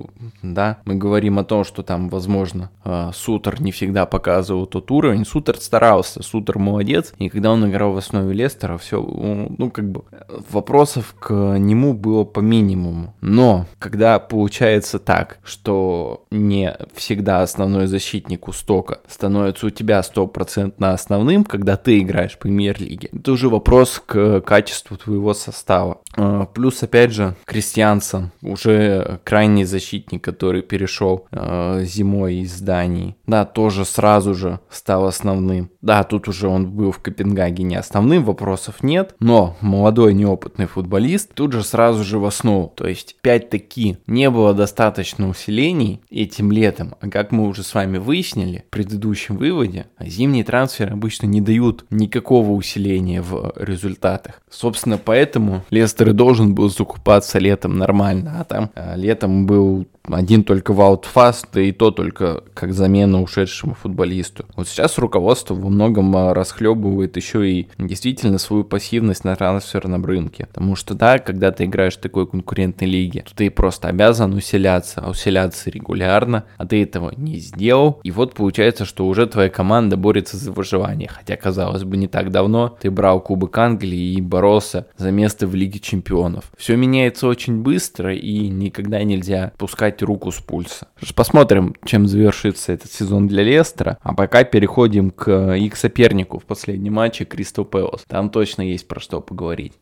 да, 0.42 0.78
мы 0.86 0.96
говорим 0.96 1.40
о 1.40 1.44
том, 1.44 1.66
что 1.66 1.84
там, 1.84 2.10
возможно, 2.10 2.72
а, 2.86 3.12
Сутер 3.14 3.62
не 3.62 3.72
всегда 3.72 4.06
показывал 4.06 4.66
тот 4.66 4.90
уровень. 4.92 5.26
Сутер 5.26 5.58
старался, 5.58 6.24
Сутер 6.24 6.58
молодец. 6.58 7.14
И 7.18 7.28
когда 7.28 7.52
он 7.52 7.70
играл 7.70 7.92
в 7.92 7.98
основе 7.98 8.34
Лестера, 8.34 8.78
все, 8.78 9.02
ну, 9.02 9.70
как 9.70 9.92
бы, 9.92 10.04
вопросов 10.50 11.16
к 11.20 11.34
нему 11.58 11.94
было 11.94 12.24
по 12.24 12.40
минимуму. 12.40 13.14
Но, 13.20 13.66
когда 13.78 14.20
получается 14.20 15.00
так, 15.00 15.40
что 15.44 16.24
не 16.32 16.78
всегда 16.96 17.42
основной 17.42 17.88
защитник 17.88 18.48
у 18.48 18.54
стока 18.54 19.00
становится 19.08 19.49
у 19.64 19.70
тебя 19.70 20.02
стопроцентно 20.04 20.94
основным, 20.94 21.44
когда 21.44 21.78
ты 21.78 22.00
играешь 22.00 22.34
в 22.34 22.40
премьер-лиге, 22.40 23.10
это 23.14 23.32
уже 23.32 23.50
вопрос 23.50 24.02
к 24.06 24.42
качеству 24.42 24.98
твоего 24.98 25.34
состава. 25.34 26.02
А, 26.16 26.46
плюс, 26.46 26.82
опять 26.84 27.12
же, 27.12 27.36
Кристиансон, 27.46 28.32
уже 28.42 29.20
крайний 29.24 29.64
защитник, 29.64 30.24
который 30.24 30.62
перешел 30.62 31.28
э, 31.32 31.84
зимой 31.86 32.38
из 32.38 32.60
Дании. 32.62 33.16
Да, 33.26 33.46
тоже 33.46 33.86
сразу 33.86 34.34
же 34.34 34.60
стал 34.70 35.06
основным. 35.06 35.70
Да, 35.82 36.04
тут 36.04 36.28
уже 36.28 36.48
он 36.48 36.72
был 36.72 36.92
в 36.92 37.00
Копенгагене 37.00 37.80
основным, 37.80 38.24
вопросов 38.24 38.84
нет. 38.84 39.16
Но 39.20 39.58
молодой 39.62 40.14
неопытный 40.14 40.66
футболист 40.66 41.34
тут 41.34 41.54
же 41.54 41.64
сразу 41.64 42.04
же 42.04 42.20
в 42.20 42.26
основу. 42.26 42.74
То 42.76 42.88
есть, 42.88 43.16
опять-таки, 43.22 43.98
не 44.08 44.30
было 44.30 44.54
достаточно 44.54 45.30
усилений 45.30 46.02
этим 46.10 46.52
летом. 46.52 46.96
А 47.00 47.10
как 47.10 47.32
мы 47.32 47.48
уже 47.48 47.64
с 47.64 47.74
вами 47.74 47.98
выяснили 47.98 48.66
в 48.68 48.72
предыдущем 48.72 49.38
выводе, 49.40 49.88
зимние 50.00 50.44
трансферы 50.44 50.92
обычно 50.92 51.26
не 51.26 51.42
дают 51.42 51.86
никакого 51.90 52.52
усиления 52.52 53.22
в 53.22 53.54
результатах. 53.56 54.42
Собственно, 54.50 54.98
поэтому 54.98 55.64
Лестер 55.70 56.10
и 56.10 56.14
должен 56.14 56.54
был 56.54 56.70
закупаться 56.70 57.40
летом 57.40 57.78
нормально, 57.78 58.42
а 58.42 58.44
там 58.44 58.72
а, 58.76 58.96
летом 58.96 59.46
был 59.46 59.88
один 60.14 60.44
только 60.44 60.74
ваутфаст, 60.74 61.48
да 61.54 61.62
и 61.62 61.72
то 61.72 61.92
только 61.92 62.44
как 62.54 62.74
замена 62.74 63.22
ушедшему 63.22 63.74
футболисту. 63.74 64.46
Вот 64.56 64.68
сейчас 64.68 64.98
руководство 64.98 65.54
во 65.54 65.70
многом 65.70 66.16
а, 66.16 66.34
расхлебывает 66.34 67.18
еще 67.18 67.50
и 67.50 67.68
действительно 67.78 68.38
свою 68.38 68.64
пассивность 68.64 69.24
на 69.24 69.36
трансферном 69.36 70.06
рынке. 70.06 70.48
Потому 70.48 70.76
что 70.76 70.94
да, 70.94 71.20
когда 71.20 71.52
ты 71.52 71.66
играешь 71.66 71.98
в 71.98 72.02
такой 72.02 72.28
конкурентной 72.28 72.88
лиге, 72.88 73.24
то 73.28 73.36
ты 73.36 73.50
просто 73.52 73.88
обязан 73.88 74.34
усиляться, 74.34 75.02
а 75.02 75.10
усиляться 75.10 75.70
регулярно, 75.70 76.46
а 76.58 76.66
ты 76.66 76.82
этого 76.82 77.14
не 77.16 77.38
сделал. 77.38 78.00
И 78.04 78.12
вот 78.12 78.34
получается, 78.34 78.86
что 78.86 79.08
уже 79.08 79.28
твоя 79.28 79.50
команда 79.50 79.98
борется 79.98 80.38
за 80.38 80.52
выживание. 80.52 81.10
Хотя, 81.10 81.36
казалось 81.36 81.84
бы, 81.84 81.98
не 81.98 82.08
так 82.08 82.32
давно 82.32 82.78
ты 82.82 82.90
брал 82.90 83.22
Кубок 83.22 83.58
Англии 83.58 84.14
и 84.14 84.22
боролся 84.22 84.88
за 84.98 85.12
место 85.12 85.48
в 85.48 85.56
Лиге 85.56 85.80
Чемпионов. 85.80 86.52
Все 86.58 86.76
меняется 86.76 87.28
очень 87.28 87.62
быстро 87.62 88.14
и 88.16 88.48
никогда 88.48 89.04
нельзя 89.04 89.52
пускать 89.58 89.99
убрать 90.00 90.02
руку 90.02 90.32
с 90.32 90.40
пульса. 90.40 90.88
Посмотрим, 91.16 91.76
чем 91.86 92.08
завершится 92.08 92.74
этот 92.74 92.92
сезон 92.92 93.28
для 93.28 93.44
Лестера. 93.44 93.98
А 94.02 94.14
пока 94.14 94.44
переходим 94.44 95.12
к 95.12 95.56
их 95.56 95.76
сопернику 95.76 96.40
в 96.40 96.46
последнем 96.46 96.94
матче 96.94 97.26
Кристал 97.26 97.66
Пэлас. 97.66 98.04
Там 98.08 98.30
точно 98.30 98.64
есть 98.64 98.88
про 98.88 99.00
что 99.00 99.22
поговорить. 99.22 99.74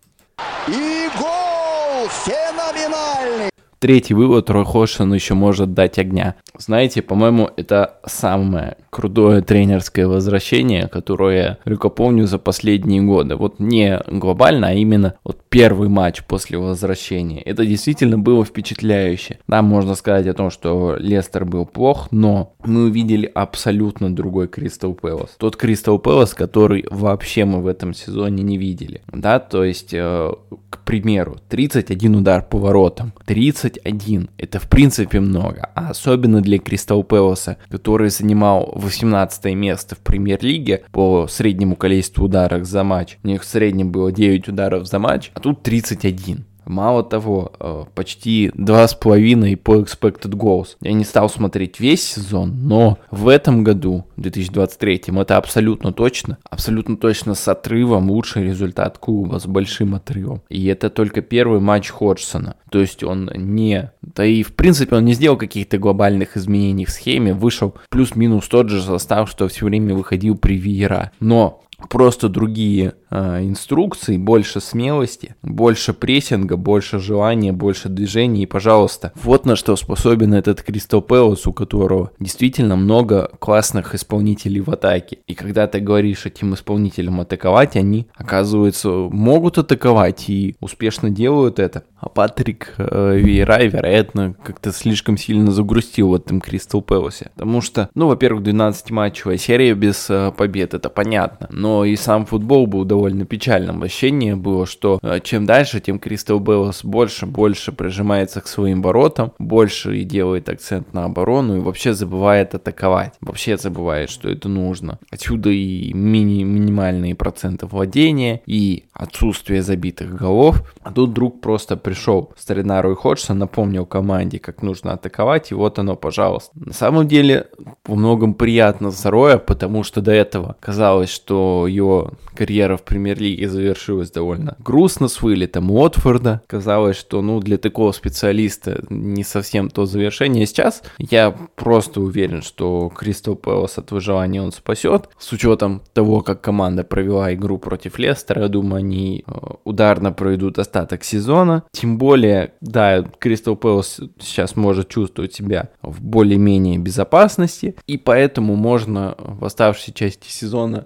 И 0.68 1.10
гол 1.18 2.08
феноменальный! 2.26 3.50
Третий 3.80 4.16
вывод, 4.16 4.50
Рой 4.50 4.66
Хошин 4.66 5.14
еще 5.14 5.36
может 5.36 5.76
дать 5.76 6.00
огня. 6.00 6.34
Знаете, 6.58 7.04
по-моему, 7.04 7.52
это 7.58 8.00
самое 8.08 8.78
крутое 8.90 9.44
тренерское 9.44 10.08
возвращение, 10.08 10.88
которое 10.88 11.38
я 11.38 11.58
только 11.64 11.90
помню 11.90 12.26
за 12.26 12.40
последние 12.40 13.04
годы. 13.04 13.36
Вот 13.36 13.60
не 13.60 14.02
глобально, 14.08 14.70
а 14.70 14.74
именно 14.74 15.14
вот 15.24 15.47
первый 15.50 15.90
матч 15.90 16.24
после 16.24 16.58
возвращения. 16.58 17.42
Это 17.42 17.66
действительно 17.66 18.18
было 18.18 18.44
впечатляюще. 18.44 19.40
Да, 19.48 19.62
можно 19.62 19.96
сказать 19.96 20.28
о 20.28 20.34
том, 20.34 20.50
что 20.50 20.96
Лестер 21.00 21.46
был 21.46 21.66
плох, 21.66 22.08
но 22.12 22.54
мы 22.64 22.86
увидели 22.86 23.30
абсолютно 23.34 24.14
другой 24.14 24.48
Кристал 24.48 24.94
Пэлас. 24.94 25.36
Тот 25.38 25.56
Кристал 25.56 26.00
Пэлас, 26.00 26.34
который 26.34 26.86
вообще 26.90 27.46
мы 27.46 27.62
в 27.62 27.68
этом 27.68 27.94
сезоне 27.94 28.44
не 28.44 28.58
видели. 28.58 29.02
Да, 29.12 29.40
то 29.40 29.64
есть, 29.64 29.94
э, 29.94 30.32
к 30.70 30.80
примеру, 30.84 31.38
31 31.50 32.16
удар 32.16 32.44
по 32.44 32.58
воротам. 32.58 33.14
31. 33.26 34.30
Это 34.38 34.60
в 34.60 34.70
принципе 34.70 35.20
много. 35.20 35.70
А 35.76 35.90
особенно 35.90 36.42
для 36.42 36.60
Кристал 36.60 37.04
Пэласа, 37.04 37.58
который 37.70 38.10
занимал 38.10 38.72
18 38.76 39.54
место 39.56 39.96
в 39.96 40.00
премьер-лиге 40.00 40.84
по 40.92 41.28
среднему 41.28 41.76
количеству 41.76 42.26
ударов 42.26 42.66
за 42.66 42.84
матч. 42.84 43.18
У 43.24 43.28
них 43.28 43.44
в 43.44 43.46
среднем 43.46 43.92
было 43.92 44.12
9 44.12 44.48
ударов 44.50 44.88
за 44.88 45.00
матч, 45.00 45.32
а 45.38 45.40
тут 45.40 45.62
31. 45.62 46.46
Мало 46.66 47.04
того, 47.04 47.54
э, 47.60 47.84
почти 47.94 48.50
2,5 48.56 49.56
по 49.56 49.76
expected 49.76 50.32
goals. 50.32 50.76
Я 50.82 50.94
не 50.94 51.06
стал 51.06 51.30
смотреть 51.30 51.80
весь 51.80 52.04
сезон, 52.04 52.68
но 52.68 52.98
в 53.12 53.28
этом 53.28 53.64
году, 53.64 54.06
в 54.16 54.22
2023, 54.22 55.04
это 55.22 55.38
абсолютно 55.38 55.94
точно, 55.94 56.40
абсолютно 56.50 56.98
точно 56.98 57.36
с 57.36 57.48
отрывом 57.48 58.10
лучший 58.10 58.46
результат 58.46 58.98
клуба, 58.98 59.40
с 59.40 59.46
большим 59.46 59.94
отрывом. 59.94 60.42
И 60.50 60.66
это 60.66 60.90
только 60.90 61.22
первый 61.22 61.60
матч 61.60 61.90
Ходжсона. 61.90 62.56
То 62.72 62.80
есть 62.80 63.04
он 63.04 63.30
не... 63.36 63.92
Да 64.02 64.26
и 64.26 64.42
в 64.42 64.56
принципе 64.56 64.96
он 64.96 65.06
не 65.06 65.14
сделал 65.14 65.38
каких-то 65.38 65.78
глобальных 65.78 66.36
изменений 66.36 66.86
в 66.86 66.90
схеме, 66.90 67.36
вышел 67.36 67.76
плюс-минус 67.90 68.48
тот 68.48 68.70
же 68.70 68.82
состав, 68.82 69.30
что 69.30 69.48
все 69.48 69.66
время 69.66 69.94
выходил 69.94 70.36
при 70.36 70.58
Виера. 70.58 71.12
Но 71.20 71.62
просто 71.90 72.30
другие 72.30 72.96
э, 73.10 73.44
инструкции, 73.44 74.18
больше 74.18 74.60
смелости, 74.60 75.36
больше 75.42 75.94
прессинга, 75.94 76.58
больше 76.58 77.00
желания, 77.00 77.54
больше 77.54 77.90
движений. 77.90 78.44
И, 78.44 78.48
пожалуйста, 78.48 79.12
вот 79.16 79.46
на 79.46 79.56
что 79.56 79.76
способен 79.76 80.34
этот 80.34 80.62
Кристал 80.64 81.02
Пэлас, 81.02 81.46
у 81.48 81.54
которого 81.54 82.12
действительно 82.20 82.76
много 82.76 83.32
классных 83.40 83.96
исполнителей 83.96 84.62
в 84.62 84.70
атаке. 84.70 85.20
И 85.28 85.36
когда 85.36 85.68
ты 85.68 85.80
говоришь 85.80 86.26
этим 86.26 86.54
исполнителям 86.54 87.22
атаковать, 87.22 87.76
они, 87.76 88.08
оказывается, 88.16 88.90
могут 88.90 89.58
атаковать 89.58 90.30
и 90.30 90.56
успешно 90.60 91.10
делают 91.10 91.60
это. 91.60 91.84
А 92.00 92.10
Патрик 92.10 92.74
э, 92.78 93.18
Вейра, 93.18 93.64
вероятно, 93.64 94.36
как-то 94.44 94.72
слишком 94.72 95.18
сильно 95.18 95.52
загрустил 95.52 96.10
в 96.10 96.16
этом 96.16 96.42
Кристал 96.42 96.82
Пэласе. 96.82 97.32
Потому 97.36 97.62
что, 97.62 97.90
ну, 97.96 98.08
во-первых, 98.08 98.44
12-матчевая 98.44 99.38
серия 99.38 99.74
без 99.74 100.08
э, 100.10 100.32
побед, 100.36 100.74
это 100.74 100.90
понятно. 100.90 101.48
Но 101.52 101.67
и 101.84 101.96
сам 101.96 102.26
футбол 102.26 102.68
был 102.68 102.86
довольно 102.86 103.26
печальным. 103.26 103.84
Ощущение 103.84 104.36
было, 104.36 104.66
что 104.66 105.00
э, 105.02 105.20
чем 105.24 105.46
дальше, 105.46 105.80
тем 105.80 106.00
Кристал 106.00 106.40
Пэлас 106.40 106.84
больше, 106.84 107.26
больше 107.26 107.72
прижимается 107.72 108.42
к 108.42 108.48
своим 108.48 108.82
воротам, 108.82 109.34
больше 109.40 109.98
и 109.98 110.04
делает 110.04 110.50
акцент 110.50 110.94
на 110.94 111.06
оборону 111.06 111.58
и 111.58 111.62
вообще 111.62 111.94
забывает 111.94 112.56
атаковать. 112.56 113.14
Вообще 113.22 113.58
забывает, 113.58 114.10
что 114.10 114.30
это 114.30 114.50
нужно. 114.50 115.00
Отсюда 115.12 115.50
и 115.50 115.94
мини 115.94 116.44
минимальные 116.44 117.16
проценты 117.16 117.66
владения, 117.66 118.42
и 118.46 118.86
отсутствие 118.94 119.62
забитых 119.62 120.16
голов. 120.16 120.64
А 120.84 120.92
тут 120.92 121.14
друг 121.14 121.42
просто 121.42 121.78
пришел 121.78 122.34
старина 122.38 122.82
Рой 122.82 122.96
Ходжсон, 122.96 123.38
напомнил 123.38 123.86
команде, 123.86 124.40
как 124.40 124.62
нужно 124.62 124.94
атаковать, 124.94 125.52
и 125.52 125.56
вот 125.56 125.80
оно, 125.80 125.96
пожалуйста. 125.96 126.52
На 126.56 126.74
самом 126.74 127.08
деле, 127.08 127.48
во 127.86 127.96
многом 127.96 128.34
приятно 128.34 128.92
за 128.92 129.12
Роя, 129.12 129.38
потому 129.38 129.84
что 129.84 130.02
до 130.02 130.12
этого 130.12 130.56
казалось, 130.60 131.10
что 131.10 131.57
его 131.66 132.12
карьера 132.36 132.78
в 132.78 132.84
премьер-лиге 132.84 133.50
завершилась 133.50 134.12
довольно 134.12 134.56
грустно 134.60 135.08
с 135.08 135.22
вылетом 135.22 135.72
Уотфорда. 135.72 136.42
Казалось, 136.48 136.98
что, 136.98 137.22
ну, 137.22 137.40
для 137.40 137.58
такого 137.58 137.92
специалиста 137.92 138.84
не 138.90 139.24
совсем 139.24 139.70
то 139.70 139.86
завершение. 139.86 140.46
Сейчас 140.46 140.84
я 141.00 141.36
просто 141.56 142.02
уверен, 142.02 142.42
что 142.42 142.92
Кристал 142.96 143.36
Пэлас 143.36 143.78
от 143.78 143.92
выживания 143.92 144.42
он 144.42 144.52
спасет. 144.52 145.10
С 145.18 145.32
учетом 145.32 145.82
того, 145.94 146.22
как 146.22 146.42
команда 146.42 146.84
провела 146.84 147.34
игру 147.34 147.58
против 147.58 147.98
Лестера, 147.98 148.44
я 148.44 148.48
думаю, 148.48 148.80
они 148.80 149.24
э, 149.26 149.32
ударно 149.64 150.12
проведут 150.12 150.60
остаток 150.60 151.04
сезона. 151.04 151.64
Тем 151.72 151.98
более, 151.98 152.54
да, 152.62 153.04
Кристал 153.20 153.56
Пэлас 153.56 154.00
сейчас 154.20 154.56
может 154.56 154.90
чувствовать 154.90 155.34
себя 155.34 155.70
в 155.82 156.02
более-менее 156.02 156.78
безопасности, 156.78 157.76
и 157.88 157.98
поэтому 157.98 158.56
можно 158.56 159.16
в 159.18 159.46
оставшейся 159.46 159.94
части 159.94 160.30
сезона 160.30 160.86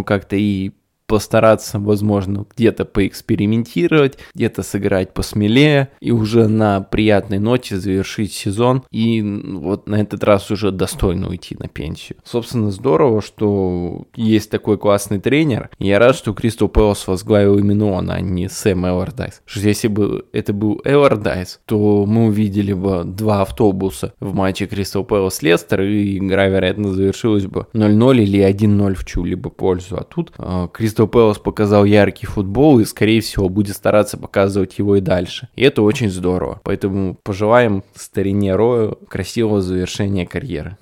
Ходжсону 0.00 0.04
как-то 0.04 0.36
и 0.36 0.72
постараться, 1.10 1.80
возможно, 1.80 2.46
где-то 2.56 2.84
поэкспериментировать, 2.84 4.16
где-то 4.32 4.62
сыграть 4.62 5.12
посмелее 5.12 5.88
и 6.00 6.12
уже 6.12 6.46
на 6.46 6.82
приятной 6.82 7.40
ноте 7.40 7.78
завершить 7.78 8.32
сезон 8.32 8.84
и 8.92 9.20
вот 9.20 9.88
на 9.88 9.96
этот 9.96 10.22
раз 10.22 10.52
уже 10.52 10.70
достойно 10.70 11.28
уйти 11.28 11.56
на 11.58 11.66
пенсию. 11.66 12.18
Собственно, 12.22 12.70
здорово, 12.70 13.22
что 13.22 14.04
есть 14.14 14.50
такой 14.50 14.78
классный 14.78 15.18
тренер. 15.18 15.70
Я 15.80 15.98
рад, 15.98 16.14
что 16.14 16.32
Кристал 16.32 16.68
Пэлас 16.68 17.08
возглавил 17.08 17.58
именно 17.58 17.86
он, 17.86 18.08
а 18.08 18.20
не 18.20 18.48
Сэм 18.48 18.86
Эвардайс. 18.86 19.42
Что 19.46 19.66
если 19.66 19.88
бы 19.88 20.26
это 20.32 20.52
был 20.52 20.80
Эвардайс, 20.84 21.58
то 21.66 22.06
мы 22.06 22.26
увидели 22.26 22.72
бы 22.72 23.02
два 23.04 23.42
автобуса 23.42 24.14
в 24.20 24.32
матче 24.32 24.66
Кристал 24.66 25.02
Пэлас 25.02 25.42
Лестер, 25.42 25.82
и 25.82 26.18
игра, 26.18 26.46
вероятно, 26.46 26.92
завершилась 26.92 27.46
бы 27.46 27.66
0-0 27.72 28.22
или 28.22 28.48
1-0 28.48 28.94
в 28.94 29.04
чью-либо 29.04 29.50
пользу. 29.50 29.96
А 29.96 30.04
тут 30.04 30.32
э, 30.38 30.68
Кристал 30.72 30.99
Кристал 31.00 31.08
Пэлас 31.08 31.38
показал 31.38 31.86
яркий 31.86 32.26
футбол 32.26 32.78
и, 32.78 32.84
скорее 32.84 33.22
всего, 33.22 33.48
будет 33.48 33.74
стараться 33.74 34.18
показывать 34.18 34.78
его 34.78 34.96
и 34.96 35.00
дальше. 35.00 35.48
И 35.56 35.62
это 35.62 35.80
очень 35.80 36.10
здорово. 36.10 36.60
Поэтому 36.62 37.16
пожелаем 37.22 37.82
старине 37.94 38.54
Рою 38.54 38.98
красивого 39.08 39.62
завершения 39.62 40.26
карьеры. 40.26 40.76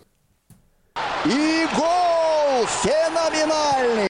И 1.24 1.66
гол 1.76 2.66
феноменальный! 2.66 4.08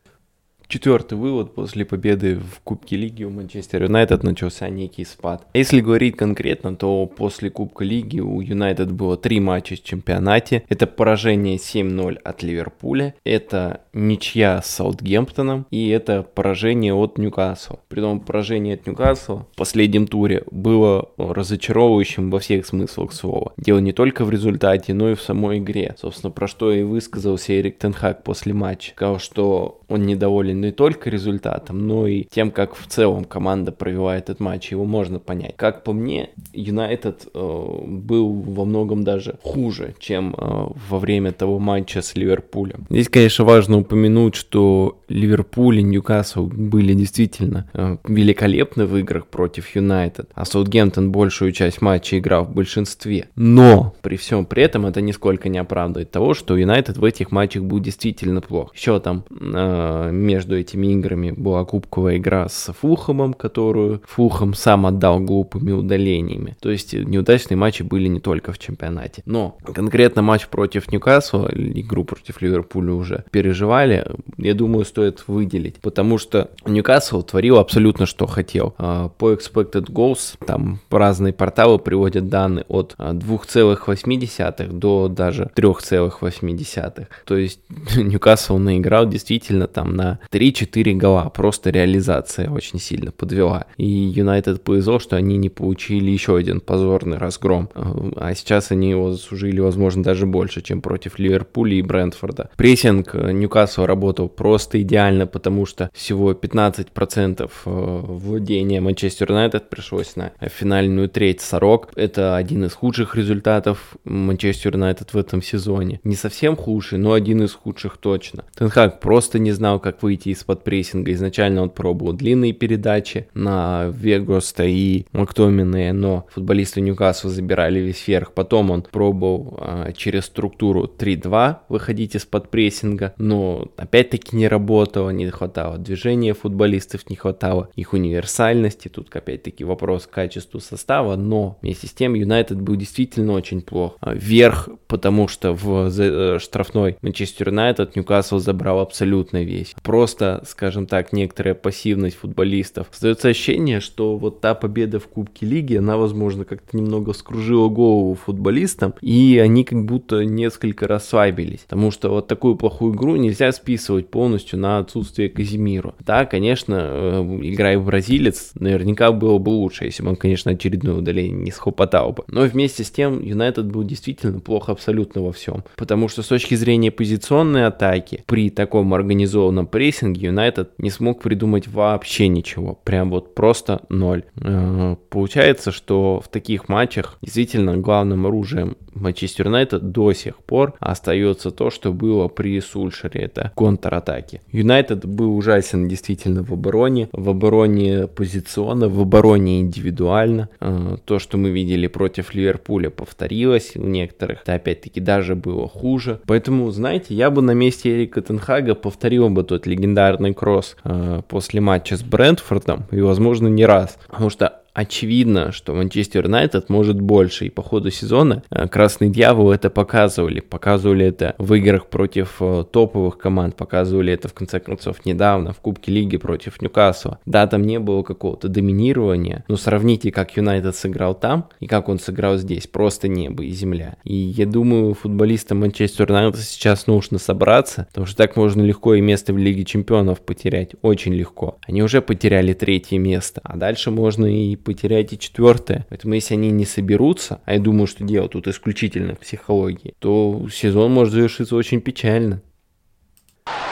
Четвертый 0.68 1.16
вывод 1.16 1.54
после 1.54 1.86
победы 1.86 2.36
в 2.36 2.60
Кубке 2.60 2.96
Лиги 2.96 3.24
у 3.24 3.30
Манчестер 3.30 3.84
Юнайтед 3.84 4.22
начался 4.22 4.68
некий 4.68 5.06
спад. 5.06 5.46
Если 5.54 5.80
говорить 5.80 6.14
конкретно, 6.14 6.76
то 6.76 7.06
после 7.06 7.48
Кубка 7.48 7.84
Лиги 7.84 8.20
у 8.20 8.42
Юнайтед 8.42 8.92
было 8.92 9.16
три 9.16 9.40
матча 9.40 9.76
в 9.76 9.82
чемпионате. 9.82 10.64
Это 10.68 10.86
поражение 10.86 11.56
7-0 11.56 12.16
от 12.16 12.42
Ливерпуля, 12.42 13.14
это 13.24 13.80
ничья 13.94 14.60
с 14.60 14.66
Саутгемптоном 14.66 15.66
и 15.70 15.88
это 15.88 16.22
поражение 16.22 16.92
от 16.92 17.16
Ньюкасла. 17.16 17.80
Притом 17.88 18.20
поражение 18.20 18.74
от 18.74 18.86
Ньюкасла 18.86 19.46
в 19.54 19.56
последнем 19.56 20.06
туре 20.06 20.44
было 20.50 21.08
разочаровывающим 21.16 22.30
во 22.30 22.40
всех 22.40 22.66
смыслах 22.66 23.14
слова. 23.14 23.54
Дело 23.56 23.78
не 23.78 23.92
только 23.92 24.26
в 24.26 24.30
результате, 24.30 24.92
но 24.92 25.12
и 25.12 25.14
в 25.14 25.22
самой 25.22 25.60
игре. 25.60 25.94
Собственно, 25.98 26.30
про 26.30 26.46
что 26.46 26.70
и 26.70 26.82
высказался 26.82 27.58
Эрик 27.58 27.78
Тенхак 27.78 28.22
после 28.22 28.52
матча. 28.52 28.90
Сказал, 28.90 29.18
что 29.18 29.77
он 29.88 30.06
недоволен 30.06 30.60
не 30.60 30.72
только 30.72 31.10
результатом, 31.10 31.86
но 31.86 32.06
и 32.06 32.24
тем, 32.24 32.50
как 32.50 32.74
в 32.74 32.86
целом 32.86 33.24
команда 33.24 33.72
провела 33.72 34.16
этот 34.16 34.40
матч. 34.40 34.70
Его 34.70 34.84
можно 34.84 35.18
понять. 35.18 35.54
Как 35.56 35.82
по 35.84 35.92
мне, 35.92 36.30
Юнайтед 36.52 37.28
э, 37.32 37.78
был 37.86 38.32
во 38.32 38.64
многом 38.64 39.04
даже 39.04 39.36
хуже, 39.42 39.94
чем 39.98 40.34
э, 40.36 40.66
во 40.88 40.98
время 40.98 41.32
того 41.32 41.58
матча 41.58 42.02
с 42.02 42.14
Ливерпулем. 42.14 42.86
Здесь, 42.90 43.08
конечно, 43.08 43.44
важно 43.44 43.78
упомянуть, 43.78 44.34
что 44.34 44.98
Ливерпуль 45.08 45.80
и 45.80 45.82
Ньюкасл 45.82 46.46
были 46.46 46.92
действительно 46.92 47.68
э, 47.72 47.96
великолепны 48.06 48.84
в 48.84 48.96
играх 48.98 49.26
против 49.26 49.74
Юнайтед, 49.74 50.30
а 50.34 50.44
Саутгемптон 50.44 51.10
большую 51.12 51.52
часть 51.52 51.80
матча 51.80 52.18
играл 52.18 52.44
в 52.44 52.54
большинстве. 52.54 53.28
Но 53.36 53.94
при 54.02 54.16
всем 54.16 54.44
при 54.44 54.62
этом 54.62 54.86
это 54.86 55.00
нисколько 55.00 55.48
не 55.48 55.58
оправдывает 55.58 56.10
того, 56.10 56.34
что 56.34 56.56
Юнайтед 56.56 56.98
в 56.98 57.04
этих 57.04 57.30
матчах 57.30 57.62
был 57.62 57.80
действительно 57.80 58.40
плох. 58.40 58.74
Еще 58.74 59.00
там 59.00 59.24
э, 59.30 59.77
между 60.10 60.58
этими 60.58 60.88
играми 60.88 61.30
была 61.30 61.64
кубковая 61.64 62.16
игра 62.16 62.48
с 62.48 62.72
Фулхэмом, 62.72 63.34
которую 63.34 64.02
Фулхэм 64.06 64.54
сам 64.54 64.86
отдал 64.86 65.20
глупыми 65.20 65.72
удалениями. 65.72 66.56
То 66.60 66.70
есть 66.70 66.92
неудачные 66.92 67.56
матчи 67.56 67.82
были 67.82 68.08
не 68.08 68.20
только 68.20 68.52
в 68.52 68.58
чемпионате. 68.58 69.22
Но 69.26 69.56
конкретно 69.74 70.22
матч 70.22 70.48
против 70.48 70.90
Ньюкасла, 70.90 71.48
игру 71.52 72.04
против 72.04 72.42
Ливерпуля 72.42 72.92
уже 72.92 73.24
переживали, 73.30 74.06
я 74.36 74.54
думаю, 74.54 74.84
стоит 74.84 75.24
выделить. 75.26 75.80
Потому 75.80 76.18
что 76.18 76.50
Ньюкасл 76.66 77.22
творил 77.22 77.58
абсолютно 77.58 78.06
что 78.06 78.26
хотел. 78.26 78.74
А, 78.78 79.08
по 79.08 79.32
expected 79.32 79.90
goals, 79.90 80.36
там 80.46 80.80
разные 80.90 81.32
порталы 81.32 81.78
приводят 81.78 82.28
данные 82.28 82.64
от 82.68 82.94
2,8 82.98 84.28
а, 84.38 84.66
до 84.72 85.08
даже 85.08 85.50
3,8. 85.54 87.06
То 87.24 87.36
есть 87.36 87.60
Ньюкасл 87.96 88.58
наиграл 88.58 89.06
действительно 89.08 89.67
там 89.72 89.94
на 89.94 90.18
3-4 90.30 90.94
гола. 90.94 91.30
Просто 91.34 91.70
реализация 91.70 92.50
очень 92.50 92.78
сильно 92.78 93.12
подвела. 93.12 93.66
И 93.76 93.86
Юнайтед 93.86 94.62
повезло, 94.62 94.98
что 94.98 95.16
они 95.16 95.36
не 95.36 95.48
получили 95.48 96.10
еще 96.10 96.36
один 96.36 96.60
позорный 96.60 97.18
разгром. 97.18 97.70
А 97.74 98.34
сейчас 98.34 98.70
они 98.70 98.90
его 98.90 99.12
заслужили, 99.12 99.60
возможно, 99.60 100.02
даже 100.02 100.26
больше, 100.26 100.62
чем 100.62 100.80
против 100.80 101.18
Ливерпуля 101.18 101.74
и 101.76 101.82
Брентфорда. 101.82 102.50
Прессинг 102.56 103.14
э, 103.14 103.32
Ньюкасла 103.32 103.86
работал 103.86 104.28
просто 104.28 104.80
идеально, 104.82 105.26
потому 105.26 105.66
что 105.66 105.90
всего 105.92 106.32
15% 106.32 107.42
э, 107.42 107.50
владения 107.64 108.80
Манчестер 108.80 109.30
Юнайтед 109.30 109.68
пришлось 109.68 110.16
на 110.16 110.32
финальную 110.40 111.08
треть 111.08 111.40
сорок. 111.40 111.90
Это 111.96 112.36
один 112.36 112.64
из 112.64 112.72
худших 112.72 113.16
результатов 113.16 113.96
Манчестер 114.04 114.74
Юнайтед 114.74 115.12
в 115.12 115.18
этом 115.18 115.42
сезоне. 115.42 116.00
Не 116.04 116.16
совсем 116.16 116.56
худший, 116.56 116.98
но 116.98 117.12
один 117.12 117.42
из 117.42 117.52
худших 117.52 117.98
точно. 117.98 118.44
Тенхак 118.56 119.00
просто 119.00 119.38
не 119.38 119.52
знал, 119.58 119.80
как 119.80 120.02
выйти 120.02 120.30
из-под 120.30 120.64
прессинга. 120.64 121.12
Изначально 121.12 121.62
он 121.62 121.70
пробовал 121.70 122.12
длинные 122.12 122.52
передачи 122.52 123.28
на 123.34 123.86
Вегоста 123.88 124.64
и 124.64 125.04
Мактомине, 125.12 125.92
но 125.92 126.26
футболисты 126.32 126.80
Ньюкасла 126.80 127.30
забирали 127.30 127.80
весь 127.80 128.06
верх. 128.06 128.32
Потом 128.32 128.70
он 128.70 128.82
пробовал 128.82 129.58
а, 129.60 129.92
через 129.92 130.24
структуру 130.24 130.90
3-2 130.98 131.56
выходить 131.68 132.14
из-под 132.14 132.50
прессинга, 132.50 133.14
но 133.18 133.68
опять-таки 133.76 134.36
не 134.36 134.48
работало, 134.48 135.10
не 135.10 135.28
хватало 135.30 135.76
движения 135.78 136.34
футболистов, 136.34 137.10
не 137.10 137.16
хватало 137.16 137.68
их 137.74 137.92
универсальности. 137.92 138.88
Тут 138.88 139.14
опять-таки 139.14 139.64
вопрос 139.64 140.06
к 140.06 140.10
качеству 140.10 140.60
состава, 140.60 141.16
но 141.16 141.58
вместе 141.62 141.88
с 141.88 141.92
тем 141.92 142.14
Юнайтед 142.14 142.60
был 142.60 142.76
действительно 142.76 143.32
очень 143.32 143.60
плох. 143.60 143.96
А, 144.00 144.14
верх, 144.14 144.68
потому 144.86 145.26
что 145.26 145.52
в 145.52 145.90
э, 145.98 146.38
штрафной 146.38 146.96
Манчестер 147.02 147.48
Юнайтед 147.48 147.96
Ньюкасл 147.96 148.38
забрал 148.38 148.80
абсолютно 148.80 149.42
весь. 149.48 149.74
Просто, 149.82 150.42
скажем 150.46 150.86
так, 150.86 151.12
некоторая 151.12 151.54
пассивность 151.54 152.16
футболистов. 152.16 152.88
Создается 152.92 153.28
ощущение, 153.28 153.80
что 153.80 154.16
вот 154.16 154.40
та 154.40 154.54
победа 154.54 155.00
в 155.00 155.08
Кубке 155.08 155.46
Лиги, 155.46 155.76
она, 155.76 155.96
возможно, 155.96 156.44
как-то 156.44 156.76
немного 156.76 157.12
скружила 157.12 157.68
голову 157.68 158.14
футболистам, 158.14 158.94
и 159.00 159.38
они 159.42 159.64
как 159.64 159.84
будто 159.84 160.24
несколько 160.24 160.86
расслабились. 160.86 161.60
Потому 161.60 161.90
что 161.90 162.10
вот 162.10 162.28
такую 162.28 162.56
плохую 162.56 162.94
игру 162.94 163.16
нельзя 163.16 163.50
списывать 163.52 164.08
полностью 164.08 164.58
на 164.58 164.78
отсутствие 164.78 165.28
Казимиру. 165.28 165.94
Да, 166.00 166.26
конечно, 166.26 166.76
э, 166.80 167.40
играя 167.42 167.78
в 167.78 167.86
бразилец, 167.86 168.52
наверняка 168.54 169.12
было 169.12 169.38
бы 169.38 169.50
лучше, 169.50 169.84
если 169.84 170.02
бы 170.02 170.10
он, 170.10 170.16
конечно, 170.16 170.52
очередное 170.52 170.94
удаление 170.94 171.44
не 171.44 171.50
схлопотал 171.50 172.12
бы. 172.12 172.24
Но 172.28 172.42
вместе 172.42 172.84
с 172.84 172.90
тем, 172.90 173.22
Юнайтед 173.22 173.66
был 173.66 173.84
действительно 173.84 174.40
плохо 174.40 174.72
абсолютно 174.72 175.22
во 175.22 175.32
всем. 175.32 175.64
Потому 175.76 176.08
что 176.08 176.22
с 176.22 176.26
точки 176.26 176.54
зрения 176.54 176.90
позиционной 176.90 177.66
атаки, 177.66 178.24
при 178.26 178.50
таком 178.50 178.92
организованном 178.94 179.37
прессинге 179.70 180.26
Юнайтед 180.26 180.70
не 180.78 180.90
смог 180.90 181.22
придумать 181.22 181.68
вообще 181.68 182.28
ничего. 182.28 182.78
Прям 182.84 183.10
вот 183.10 183.34
просто 183.34 183.82
ноль. 183.88 184.24
Э, 184.40 184.96
получается, 185.10 185.70
что 185.70 186.20
в 186.20 186.28
таких 186.28 186.68
матчах 186.68 187.18
действительно 187.22 187.76
главным 187.76 188.26
оружием 188.26 188.76
Манчестер 188.94 189.46
Юнайтед 189.46 189.92
до 189.92 190.12
сих 190.12 190.38
пор 190.38 190.74
остается 190.80 191.50
то, 191.50 191.70
что 191.70 191.92
было 191.92 192.28
при 192.28 192.60
Сульшере, 192.60 193.20
это 193.20 193.52
контратаки. 193.56 194.40
Юнайтед 194.50 195.04
был 195.06 195.36
ужасен 195.36 195.88
действительно 195.88 196.42
в 196.42 196.52
обороне, 196.52 197.08
в 197.12 197.28
обороне 197.28 198.06
позиционно, 198.06 198.88
в 198.88 199.00
обороне 199.00 199.60
индивидуально. 199.60 200.48
Э, 200.60 200.96
то, 201.04 201.18
что 201.18 201.38
мы 201.38 201.50
видели 201.50 201.86
против 201.86 202.34
Ливерпуля, 202.34 202.90
повторилось 202.90 203.72
у 203.76 203.86
некоторых, 203.86 204.42
это 204.42 204.54
опять-таки 204.54 205.00
даже 205.00 205.34
было 205.34 205.68
хуже. 205.68 206.20
Поэтому, 206.26 206.70
знаете, 206.70 207.14
я 207.14 207.30
бы 207.30 207.42
на 207.42 207.52
месте 207.52 207.94
Эрика 207.94 208.20
Тенхага 208.20 208.74
повторил 208.74 209.27
бы 209.30 209.42
тот 209.42 209.66
легендарный 209.66 210.34
кросс 210.34 210.76
э, 210.84 211.22
после 211.28 211.60
матча 211.60 211.96
с 211.96 212.02
Брентфордом, 212.02 212.84
и, 212.90 213.00
возможно, 213.00 213.48
не 213.48 213.66
раз. 213.66 213.98
Потому 214.08 214.30
что 214.30 214.57
очевидно, 214.74 215.52
что 215.52 215.74
Манчестер 215.74 216.24
Юнайтед 216.24 216.68
может 216.68 217.00
больше. 217.00 217.46
И 217.46 217.50
по 217.50 217.62
ходу 217.62 217.90
сезона 217.90 218.42
э, 218.50 218.68
Красный 218.68 219.08
Дьявол 219.08 219.52
это 219.52 219.70
показывали. 219.70 220.40
Показывали 220.40 221.06
это 221.06 221.34
в 221.38 221.54
играх 221.54 221.86
против 221.86 222.36
э, 222.40 222.64
топовых 222.70 223.18
команд. 223.18 223.56
Показывали 223.56 224.12
это, 224.12 224.28
в 224.28 224.34
конце 224.34 224.60
концов, 224.60 225.04
недавно 225.04 225.52
в 225.52 225.60
Кубке 225.60 225.92
Лиги 225.92 226.16
против 226.16 226.60
Ньюкасла. 226.60 227.18
Да, 227.26 227.46
там 227.46 227.62
не 227.62 227.78
было 227.78 228.02
какого-то 228.02 228.48
доминирования, 228.48 229.44
но 229.48 229.56
сравните, 229.56 230.12
как 230.12 230.36
Юнайтед 230.36 230.76
сыграл 230.76 231.14
там 231.14 231.48
и 231.60 231.66
как 231.66 231.88
он 231.88 231.98
сыграл 231.98 232.36
здесь. 232.36 232.66
Просто 232.66 233.08
небо 233.08 233.44
и 233.44 233.50
земля. 233.50 233.96
И 234.04 234.14
я 234.14 234.46
думаю, 234.46 234.94
футболистам 234.94 235.60
Манчестер 235.60 236.08
Юнайтед 236.08 236.40
сейчас 236.40 236.86
нужно 236.86 237.18
собраться, 237.18 237.86
потому 237.88 238.06
что 238.06 238.16
так 238.16 238.36
можно 238.36 238.62
легко 238.62 238.94
и 238.94 239.00
место 239.00 239.32
в 239.32 239.38
Лиге 239.38 239.64
Чемпионов 239.64 240.20
потерять. 240.20 240.72
Очень 240.82 241.14
легко. 241.14 241.58
Они 241.66 241.82
уже 241.82 242.00
потеряли 242.02 242.52
третье 242.52 242.98
место, 242.98 243.40
а 243.44 243.56
дальше 243.56 243.90
можно 243.90 244.26
и 244.26 244.57
потеряете 244.64 245.16
четвертое. 245.16 245.86
Поэтому 245.88 246.14
если 246.14 246.34
они 246.34 246.50
не 246.50 246.64
соберутся, 246.64 247.40
а 247.44 247.54
я 247.54 247.60
думаю, 247.60 247.86
что 247.86 248.04
дело 248.04 248.28
тут 248.28 248.48
исключительно 248.48 249.14
в 249.14 249.20
психологии, 249.20 249.94
то 249.98 250.46
сезон 250.52 250.92
может 250.92 251.14
завершиться 251.14 251.56
очень 251.56 251.80
печально. 251.80 252.42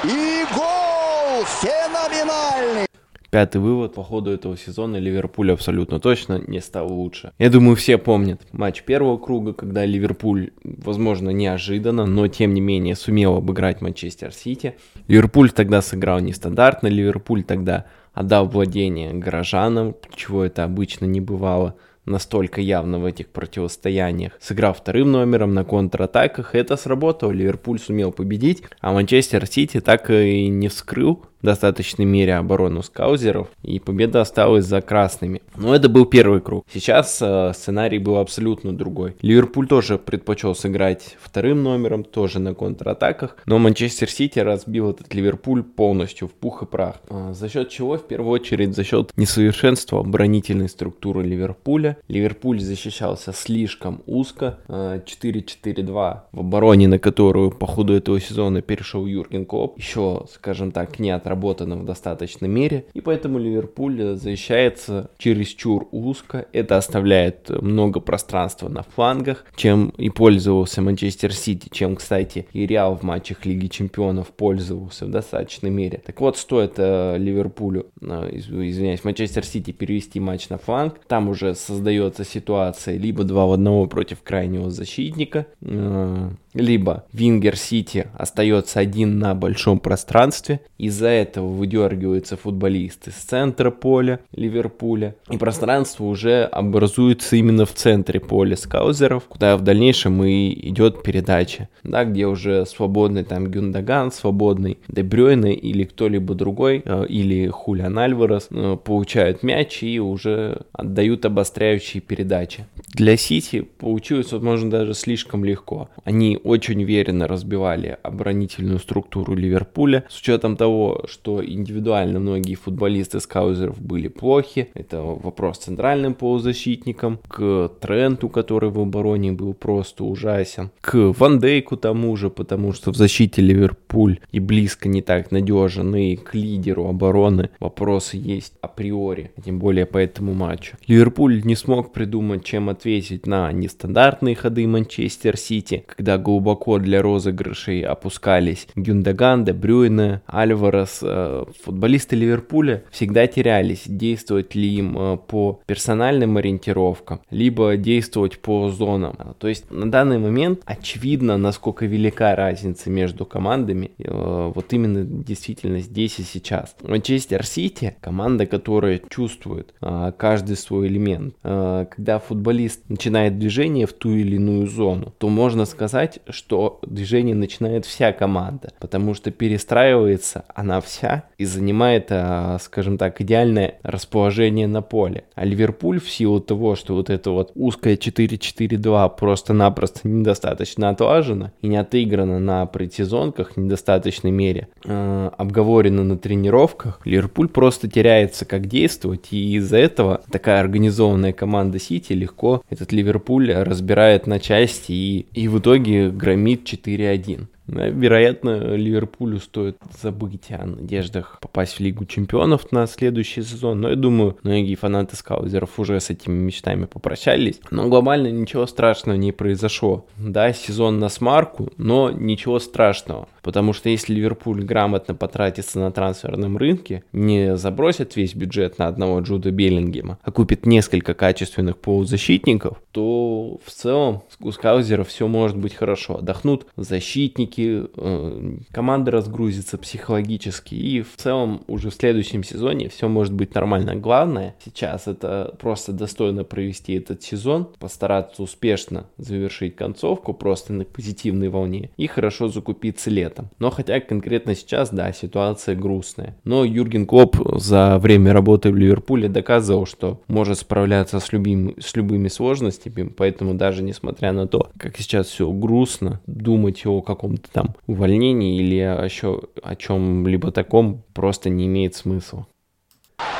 И 0.04 0.44
гол 0.54 1.44
феноменальный! 1.44 2.86
Пятый 3.30 3.60
вывод 3.60 3.92
по 3.92 4.02
ходу 4.02 4.30
этого 4.30 4.56
сезона 4.56 4.96
Ливерпуль 4.96 5.52
абсолютно 5.52 6.00
точно 6.00 6.40
не 6.46 6.60
стал 6.60 6.90
лучше. 6.90 7.32
Я 7.38 7.50
думаю, 7.50 7.76
все 7.76 7.98
помнят 7.98 8.40
матч 8.52 8.82
первого 8.82 9.18
круга, 9.18 9.52
когда 9.52 9.84
Ливерпуль, 9.84 10.52
возможно, 10.62 11.30
неожиданно, 11.30 12.06
но 12.06 12.28
тем 12.28 12.54
не 12.54 12.60
менее 12.60 12.94
сумел 12.94 13.36
обыграть 13.36 13.82
Манчестер 13.82 14.32
Сити. 14.32 14.76
Ливерпуль 15.08 15.50
тогда 15.50 15.82
сыграл 15.82 16.20
нестандартно, 16.20 16.86
Ливерпуль 16.86 17.42
тогда 17.42 17.86
отдал 18.16 18.48
владение 18.48 19.12
горожанам, 19.12 19.94
чего 20.14 20.42
это 20.42 20.64
обычно 20.64 21.04
не 21.04 21.20
бывало 21.20 21.76
настолько 22.06 22.60
явно 22.60 22.98
в 22.98 23.04
этих 23.04 23.28
противостояниях. 23.28 24.32
Сыграв 24.40 24.78
вторым 24.78 25.12
номером 25.12 25.52
на 25.52 25.64
контратаках, 25.64 26.54
это 26.54 26.76
сработало. 26.76 27.30
Ливерпуль 27.30 27.78
сумел 27.78 28.12
победить, 28.12 28.62
а 28.80 28.92
Манчестер 28.92 29.46
Сити 29.46 29.80
так 29.80 30.10
и 30.10 30.48
не 30.48 30.68
вскрыл 30.68 31.24
достаточной 31.42 32.04
мере 32.04 32.36
оборону 32.36 32.82
скаузеров, 32.82 33.48
и 33.62 33.78
победа 33.78 34.20
осталась 34.20 34.64
за 34.64 34.80
красными. 34.80 35.42
Но 35.56 35.74
это 35.74 35.88
был 35.88 36.06
первый 36.06 36.40
круг. 36.40 36.64
Сейчас 36.72 37.18
э, 37.20 37.52
сценарий 37.54 37.98
был 37.98 38.16
абсолютно 38.16 38.76
другой. 38.76 39.16
Ливерпуль 39.22 39.68
тоже 39.68 39.98
предпочел 39.98 40.54
сыграть 40.54 41.16
вторым 41.20 41.62
номером, 41.62 42.04
тоже 42.04 42.38
на 42.38 42.54
контратаках, 42.54 43.36
но 43.46 43.58
Манчестер 43.58 44.10
Сити 44.10 44.38
разбил 44.38 44.90
этот 44.90 45.12
Ливерпуль 45.14 45.62
полностью 45.62 46.28
в 46.28 46.32
пух 46.32 46.62
и 46.62 46.66
прах. 46.66 46.96
Э, 47.08 47.32
за 47.32 47.48
счет 47.48 47.68
чего? 47.68 47.96
В 47.96 48.06
первую 48.06 48.32
очередь 48.32 48.74
за 48.74 48.84
счет 48.84 49.12
несовершенства 49.16 50.00
оборонительной 50.00 50.68
структуры 50.68 51.22
Ливерпуля. 51.22 51.98
Ливерпуль 52.08 52.60
защищался 52.60 53.32
слишком 53.32 54.02
узко. 54.06 54.58
Э, 54.68 55.00
4-4-2 55.06 56.20
в 56.32 56.40
обороне, 56.40 56.88
на 56.88 56.98
которую 56.98 57.50
по 57.50 57.66
ходу 57.66 57.94
этого 57.94 58.20
сезона 58.20 58.62
перешел 58.62 59.06
Юрген 59.06 59.44
Клоп. 59.44 59.78
Еще, 59.78 60.24
скажем 60.32 60.72
так, 60.72 60.98
не 60.98 61.10
от 61.10 61.25
отработано 61.26 61.76
в 61.76 61.84
достаточной 61.84 62.48
мере, 62.48 62.84
и 62.94 63.00
поэтому 63.00 63.38
Ливерпуль 63.38 64.14
защищается 64.14 65.10
чересчур 65.18 65.88
узко, 65.90 66.46
это 66.52 66.76
оставляет 66.76 67.50
много 67.50 67.98
пространства 67.98 68.68
на 68.68 68.82
флангах, 68.82 69.44
чем 69.56 69.88
и 69.98 70.08
пользовался 70.08 70.82
Манчестер 70.82 71.32
Сити, 71.32 71.68
чем, 71.72 71.96
кстати, 71.96 72.46
и 72.52 72.64
Реал 72.64 72.96
в 72.96 73.02
матчах 73.02 73.44
Лиги 73.44 73.66
Чемпионов 73.66 74.28
пользовался 74.28 75.06
в 75.06 75.10
достаточной 75.10 75.70
мере. 75.70 76.00
Так 76.06 76.20
вот, 76.20 76.36
стоит 76.36 76.74
э, 76.76 77.16
Ливерпулю, 77.18 77.86
э, 78.00 78.30
извиняюсь, 78.32 79.02
Манчестер 79.02 79.44
Сити 79.44 79.72
перевести 79.72 80.20
матч 80.20 80.48
на 80.48 80.58
фланг, 80.58 81.00
там 81.08 81.28
уже 81.28 81.56
создается 81.56 82.24
ситуация 82.24 82.96
либо 82.96 83.24
2 83.24 83.46
в 83.46 83.52
1 83.52 83.88
против 83.88 84.22
крайнего 84.22 84.70
защитника, 84.70 85.46
э, 85.60 86.30
либо 86.56 87.04
Вингер 87.12 87.56
Сити 87.56 88.08
остается 88.14 88.80
один 88.80 89.18
на 89.18 89.34
большом 89.34 89.78
пространстве, 89.78 90.60
из-за 90.78 91.08
этого 91.08 91.48
выдергиваются 91.48 92.36
футболисты 92.36 93.10
с 93.10 93.14
центра 93.14 93.70
поля 93.70 94.20
Ливерпуля, 94.32 95.14
и 95.30 95.36
пространство 95.36 96.04
уже 96.04 96.44
образуется 96.44 97.36
именно 97.36 97.66
в 97.66 97.72
центре 97.72 98.20
поля 98.20 98.56
скаузеров, 98.56 99.24
куда 99.24 99.56
в 99.56 99.62
дальнейшем 99.62 100.24
и 100.24 100.68
идет 100.68 101.02
передача, 101.02 101.68
да, 101.82 102.04
где 102.04 102.26
уже 102.26 102.64
свободный 102.66 103.24
там 103.24 103.46
Гюндаган, 103.48 104.10
свободный 104.12 104.78
Дебрёйне 104.88 105.54
или 105.54 105.84
кто-либо 105.84 106.34
другой, 106.34 106.82
э, 106.84 107.06
или 107.08 107.48
Хулиан 107.48 107.98
Альварес 107.98 108.48
э, 108.50 108.76
получают 108.82 109.42
мяч 109.42 109.82
и 109.82 110.00
уже 110.00 110.62
отдают 110.72 111.24
обостряющие 111.24 112.00
передачи. 112.00 112.66
Для 112.94 113.16
Сити 113.16 113.66
получилось, 113.78 114.32
возможно, 114.32 114.70
даже 114.70 114.94
слишком 114.94 115.44
легко. 115.44 115.88
Они 116.04 116.38
очень 116.46 116.82
уверенно 116.82 117.26
разбивали 117.26 117.98
оборонительную 118.02 118.78
структуру 118.78 119.34
Ливерпуля, 119.34 120.04
с 120.08 120.20
учетом 120.20 120.56
того, 120.56 121.04
что 121.08 121.44
индивидуально 121.44 122.20
многие 122.20 122.54
футболисты 122.54 123.20
скаузеров 123.20 123.80
были 123.80 124.08
плохи. 124.08 124.68
Это 124.74 125.02
вопрос 125.02 125.58
центральным 125.58 126.14
полузащитникам, 126.14 127.18
к 127.28 127.70
Тренту, 127.80 128.28
который 128.28 128.70
в 128.70 128.78
обороне 128.78 129.32
был 129.32 129.54
просто 129.54 130.04
ужасен, 130.04 130.70
к 130.80 131.12
Ван 131.18 131.40
Дейку 131.40 131.76
тому 131.76 132.16
же, 132.16 132.30
потому 132.30 132.72
что 132.72 132.92
в 132.92 132.96
защите 132.96 133.42
Ливерпуль 133.42 134.20
и 134.30 134.38
близко 134.38 134.88
не 134.88 135.02
так 135.02 135.32
надежен, 135.32 135.94
и 135.96 136.16
к 136.16 136.34
лидеру 136.34 136.88
обороны 136.88 137.50
вопросы 137.58 138.16
есть 138.16 138.54
априори, 138.60 139.32
тем 139.44 139.58
более 139.58 139.86
по 139.86 139.98
этому 139.98 140.34
матчу. 140.34 140.76
Ливерпуль 140.86 141.42
не 141.44 141.56
смог 141.56 141.92
придумать, 141.92 142.44
чем 142.44 142.68
ответить 142.68 143.26
на 143.26 143.50
нестандартные 143.52 144.34
ходы 144.36 144.66
Манчестер 144.66 145.36
Сити, 145.36 145.84
когда 145.86 146.18
гол 146.18 146.35
глубоко 146.36 146.78
для 146.78 147.00
розыгрышей 147.00 147.80
опускались 147.80 148.68
Гюндаган, 148.76 149.44
Де 149.44 149.54
Брюйне, 149.54 150.20
Альварес. 150.26 151.00
Э, 151.02 151.44
футболисты 151.64 152.14
Ливерпуля 152.14 152.82
всегда 152.90 153.26
терялись, 153.26 153.84
действовать 153.86 154.54
ли 154.54 154.68
им 154.68 154.98
э, 154.98 155.16
по 155.16 155.60
персональным 155.66 156.36
ориентировкам, 156.36 157.20
либо 157.30 157.76
действовать 157.78 158.38
по 158.38 158.68
зонам. 158.68 159.34
То 159.38 159.48
есть 159.48 159.70
на 159.70 159.90
данный 159.90 160.18
момент 160.18 160.60
очевидно, 160.66 161.38
насколько 161.38 161.86
велика 161.86 162.36
разница 162.36 162.90
между 162.90 163.24
командами, 163.24 163.92
э, 163.98 164.52
вот 164.54 164.72
именно 164.74 165.04
действительно 165.04 165.80
здесь 165.80 166.18
и 166.18 166.22
сейчас. 166.22 166.76
Манчестер 166.82 167.46
Сити, 167.46 167.96
команда, 168.02 168.44
которая 168.44 169.00
чувствует 169.08 169.74
каждый 170.18 170.56
свой 170.56 170.88
элемент. 170.88 171.34
Когда 171.42 172.18
футболист 172.18 172.82
начинает 172.88 173.38
движение 173.38 173.86
в 173.86 173.94
ту 173.94 174.10
или 174.10 174.36
иную 174.36 174.66
зону, 174.66 175.14
то 175.18 175.28
можно 175.28 175.64
сказать, 175.64 176.20
что 176.28 176.80
движение 176.82 177.34
начинает 177.34 177.86
вся 177.86 178.12
команда, 178.12 178.72
потому 178.78 179.14
что 179.14 179.30
перестраивается 179.30 180.44
она 180.54 180.80
вся 180.80 181.24
и 181.38 181.44
занимает, 181.44 182.06
а, 182.10 182.58
скажем 182.60 182.98
так, 182.98 183.20
идеальное 183.20 183.78
расположение 183.82 184.66
на 184.66 184.82
поле. 184.82 185.24
А 185.34 185.44
Ливерпуль 185.44 186.00
в 186.00 186.10
силу 186.10 186.40
того, 186.40 186.76
что 186.76 186.94
вот 186.94 187.10
это 187.10 187.30
вот 187.30 187.52
узкое 187.54 187.96
4-4-2 187.96 189.16
просто-напросто 189.18 190.08
недостаточно 190.08 190.88
отлажено 190.88 191.52
и 191.60 191.68
не 191.68 191.76
отыграно 191.76 192.38
на 192.38 192.66
предсезонках 192.66 193.52
в 193.52 193.56
недостаточной 193.56 194.30
мере, 194.30 194.68
э, 194.84 195.30
обговорено 195.36 196.04
на 196.04 196.16
тренировках, 196.16 197.00
Ливерпуль 197.04 197.48
просто 197.48 197.88
теряется, 197.88 198.44
как 198.44 198.66
действовать, 198.66 199.28
и 199.30 199.56
из-за 199.56 199.78
этого 199.78 200.22
такая 200.30 200.60
организованная 200.60 201.32
команда 201.32 201.78
Сити 201.78 202.12
легко 202.12 202.62
этот 202.70 202.92
Ливерпуль 202.92 203.52
разбирает 203.52 204.26
на 204.26 204.40
части 204.40 204.92
и, 204.92 205.26
и 205.32 205.48
в 205.48 205.58
итоге 205.58 206.05
громит 206.10 206.64
4-1. 206.64 207.46
Вероятно, 207.66 208.76
Ливерпулю 208.76 209.38
стоит 209.38 209.76
забыть 210.00 210.50
о 210.50 210.64
надеждах 210.64 211.38
попасть 211.40 211.74
в 211.74 211.80
Лигу 211.80 212.04
Чемпионов 212.04 212.70
на 212.72 212.86
следующий 212.86 213.42
сезон. 213.42 213.80
Но 213.80 213.90
я 213.90 213.96
думаю, 213.96 214.36
многие 214.42 214.74
фанаты 214.74 215.16
скаузеров 215.16 215.78
уже 215.78 216.00
с 216.00 216.10
этими 216.10 216.34
мечтами 216.34 216.86
попрощались. 216.86 217.60
Но 217.70 217.88
глобально 217.88 218.30
ничего 218.30 218.66
страшного 218.66 219.16
не 219.16 219.32
произошло. 219.32 220.06
Да, 220.16 220.52
сезон 220.52 220.98
на 220.98 221.08
смарку, 221.08 221.70
но 221.76 222.10
ничего 222.10 222.58
страшного. 222.58 223.28
Потому 223.42 223.72
что 223.72 223.88
если 223.88 224.12
Ливерпуль 224.12 224.64
грамотно 224.64 225.14
потратится 225.14 225.78
на 225.78 225.92
трансферном 225.92 226.56
рынке, 226.56 227.04
не 227.12 227.56
забросит 227.56 228.16
весь 228.16 228.34
бюджет 228.34 228.78
на 228.78 228.88
одного 228.88 229.20
Джуда 229.20 229.50
Беллингема, 229.50 230.18
а 230.22 230.32
купит 230.32 230.66
несколько 230.66 231.14
качественных 231.14 231.78
полузащитников, 231.78 232.82
то 232.92 233.60
в 233.64 233.70
целом 233.70 234.22
у 234.40 234.50
скаузеров 234.50 235.08
все 235.08 235.28
может 235.28 235.56
быть 235.56 235.74
хорошо. 235.74 236.18
Отдохнут 236.18 236.66
защитники, 236.76 237.55
э, 237.58 238.56
команда 238.72 239.10
разгрузится 239.10 239.78
психологически, 239.78 240.74
и 240.74 241.02
в 241.02 241.16
целом 241.16 241.62
уже 241.66 241.90
в 241.90 241.94
следующем 241.94 242.42
сезоне 242.42 242.88
все 242.88 243.08
может 243.08 243.32
быть 243.32 243.54
нормально. 243.54 243.96
Главное 243.96 244.54
сейчас 244.64 245.06
это 245.06 245.54
просто 245.58 245.92
достойно 245.92 246.44
провести 246.44 246.94
этот 246.94 247.22
сезон, 247.22 247.68
постараться 247.78 248.42
успешно 248.42 249.06
завершить 249.18 249.76
концовку 249.76 250.34
просто 250.34 250.72
на 250.72 250.84
позитивной 250.84 251.48
волне 251.48 251.90
и 251.96 252.06
хорошо 252.06 252.48
закупиться 252.48 253.10
летом. 253.10 253.50
Но 253.58 253.70
хотя 253.70 254.00
конкретно 254.00 254.54
сейчас, 254.54 254.90
да, 254.90 255.12
ситуация 255.12 255.74
грустная. 255.74 256.36
Но 256.44 256.64
Юрген 256.64 257.06
Клоп 257.06 257.36
за 257.60 257.98
время 257.98 258.32
работы 258.32 258.70
в 258.70 258.76
Ливерпуле 258.76 259.28
доказывал, 259.28 259.86
что 259.86 260.20
может 260.28 260.58
справляться 260.58 261.20
с, 261.20 261.32
любим, 261.32 261.74
с 261.78 261.94
любыми 261.96 262.28
сложностями, 262.28 263.08
поэтому 263.08 263.54
даже 263.54 263.82
несмотря 263.82 264.32
на 264.32 264.46
то, 264.46 264.70
как 264.78 264.96
сейчас 264.98 265.26
все 265.28 265.50
грустно, 265.50 266.20
думать 266.26 266.84
о 266.86 267.00
каком-то 267.00 267.45
там 267.52 267.74
увольнении 267.86 268.58
или 268.58 268.76
еще 268.76 269.42
о 269.62 269.74
чем-либо 269.76 270.52
таком 270.52 271.02
просто 271.14 271.48
не 271.48 271.66
имеет 271.66 271.94
смысла. 271.94 272.46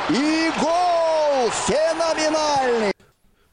И 0.09 0.49
гол! 0.59 1.49
Феноменальный! 1.49 2.96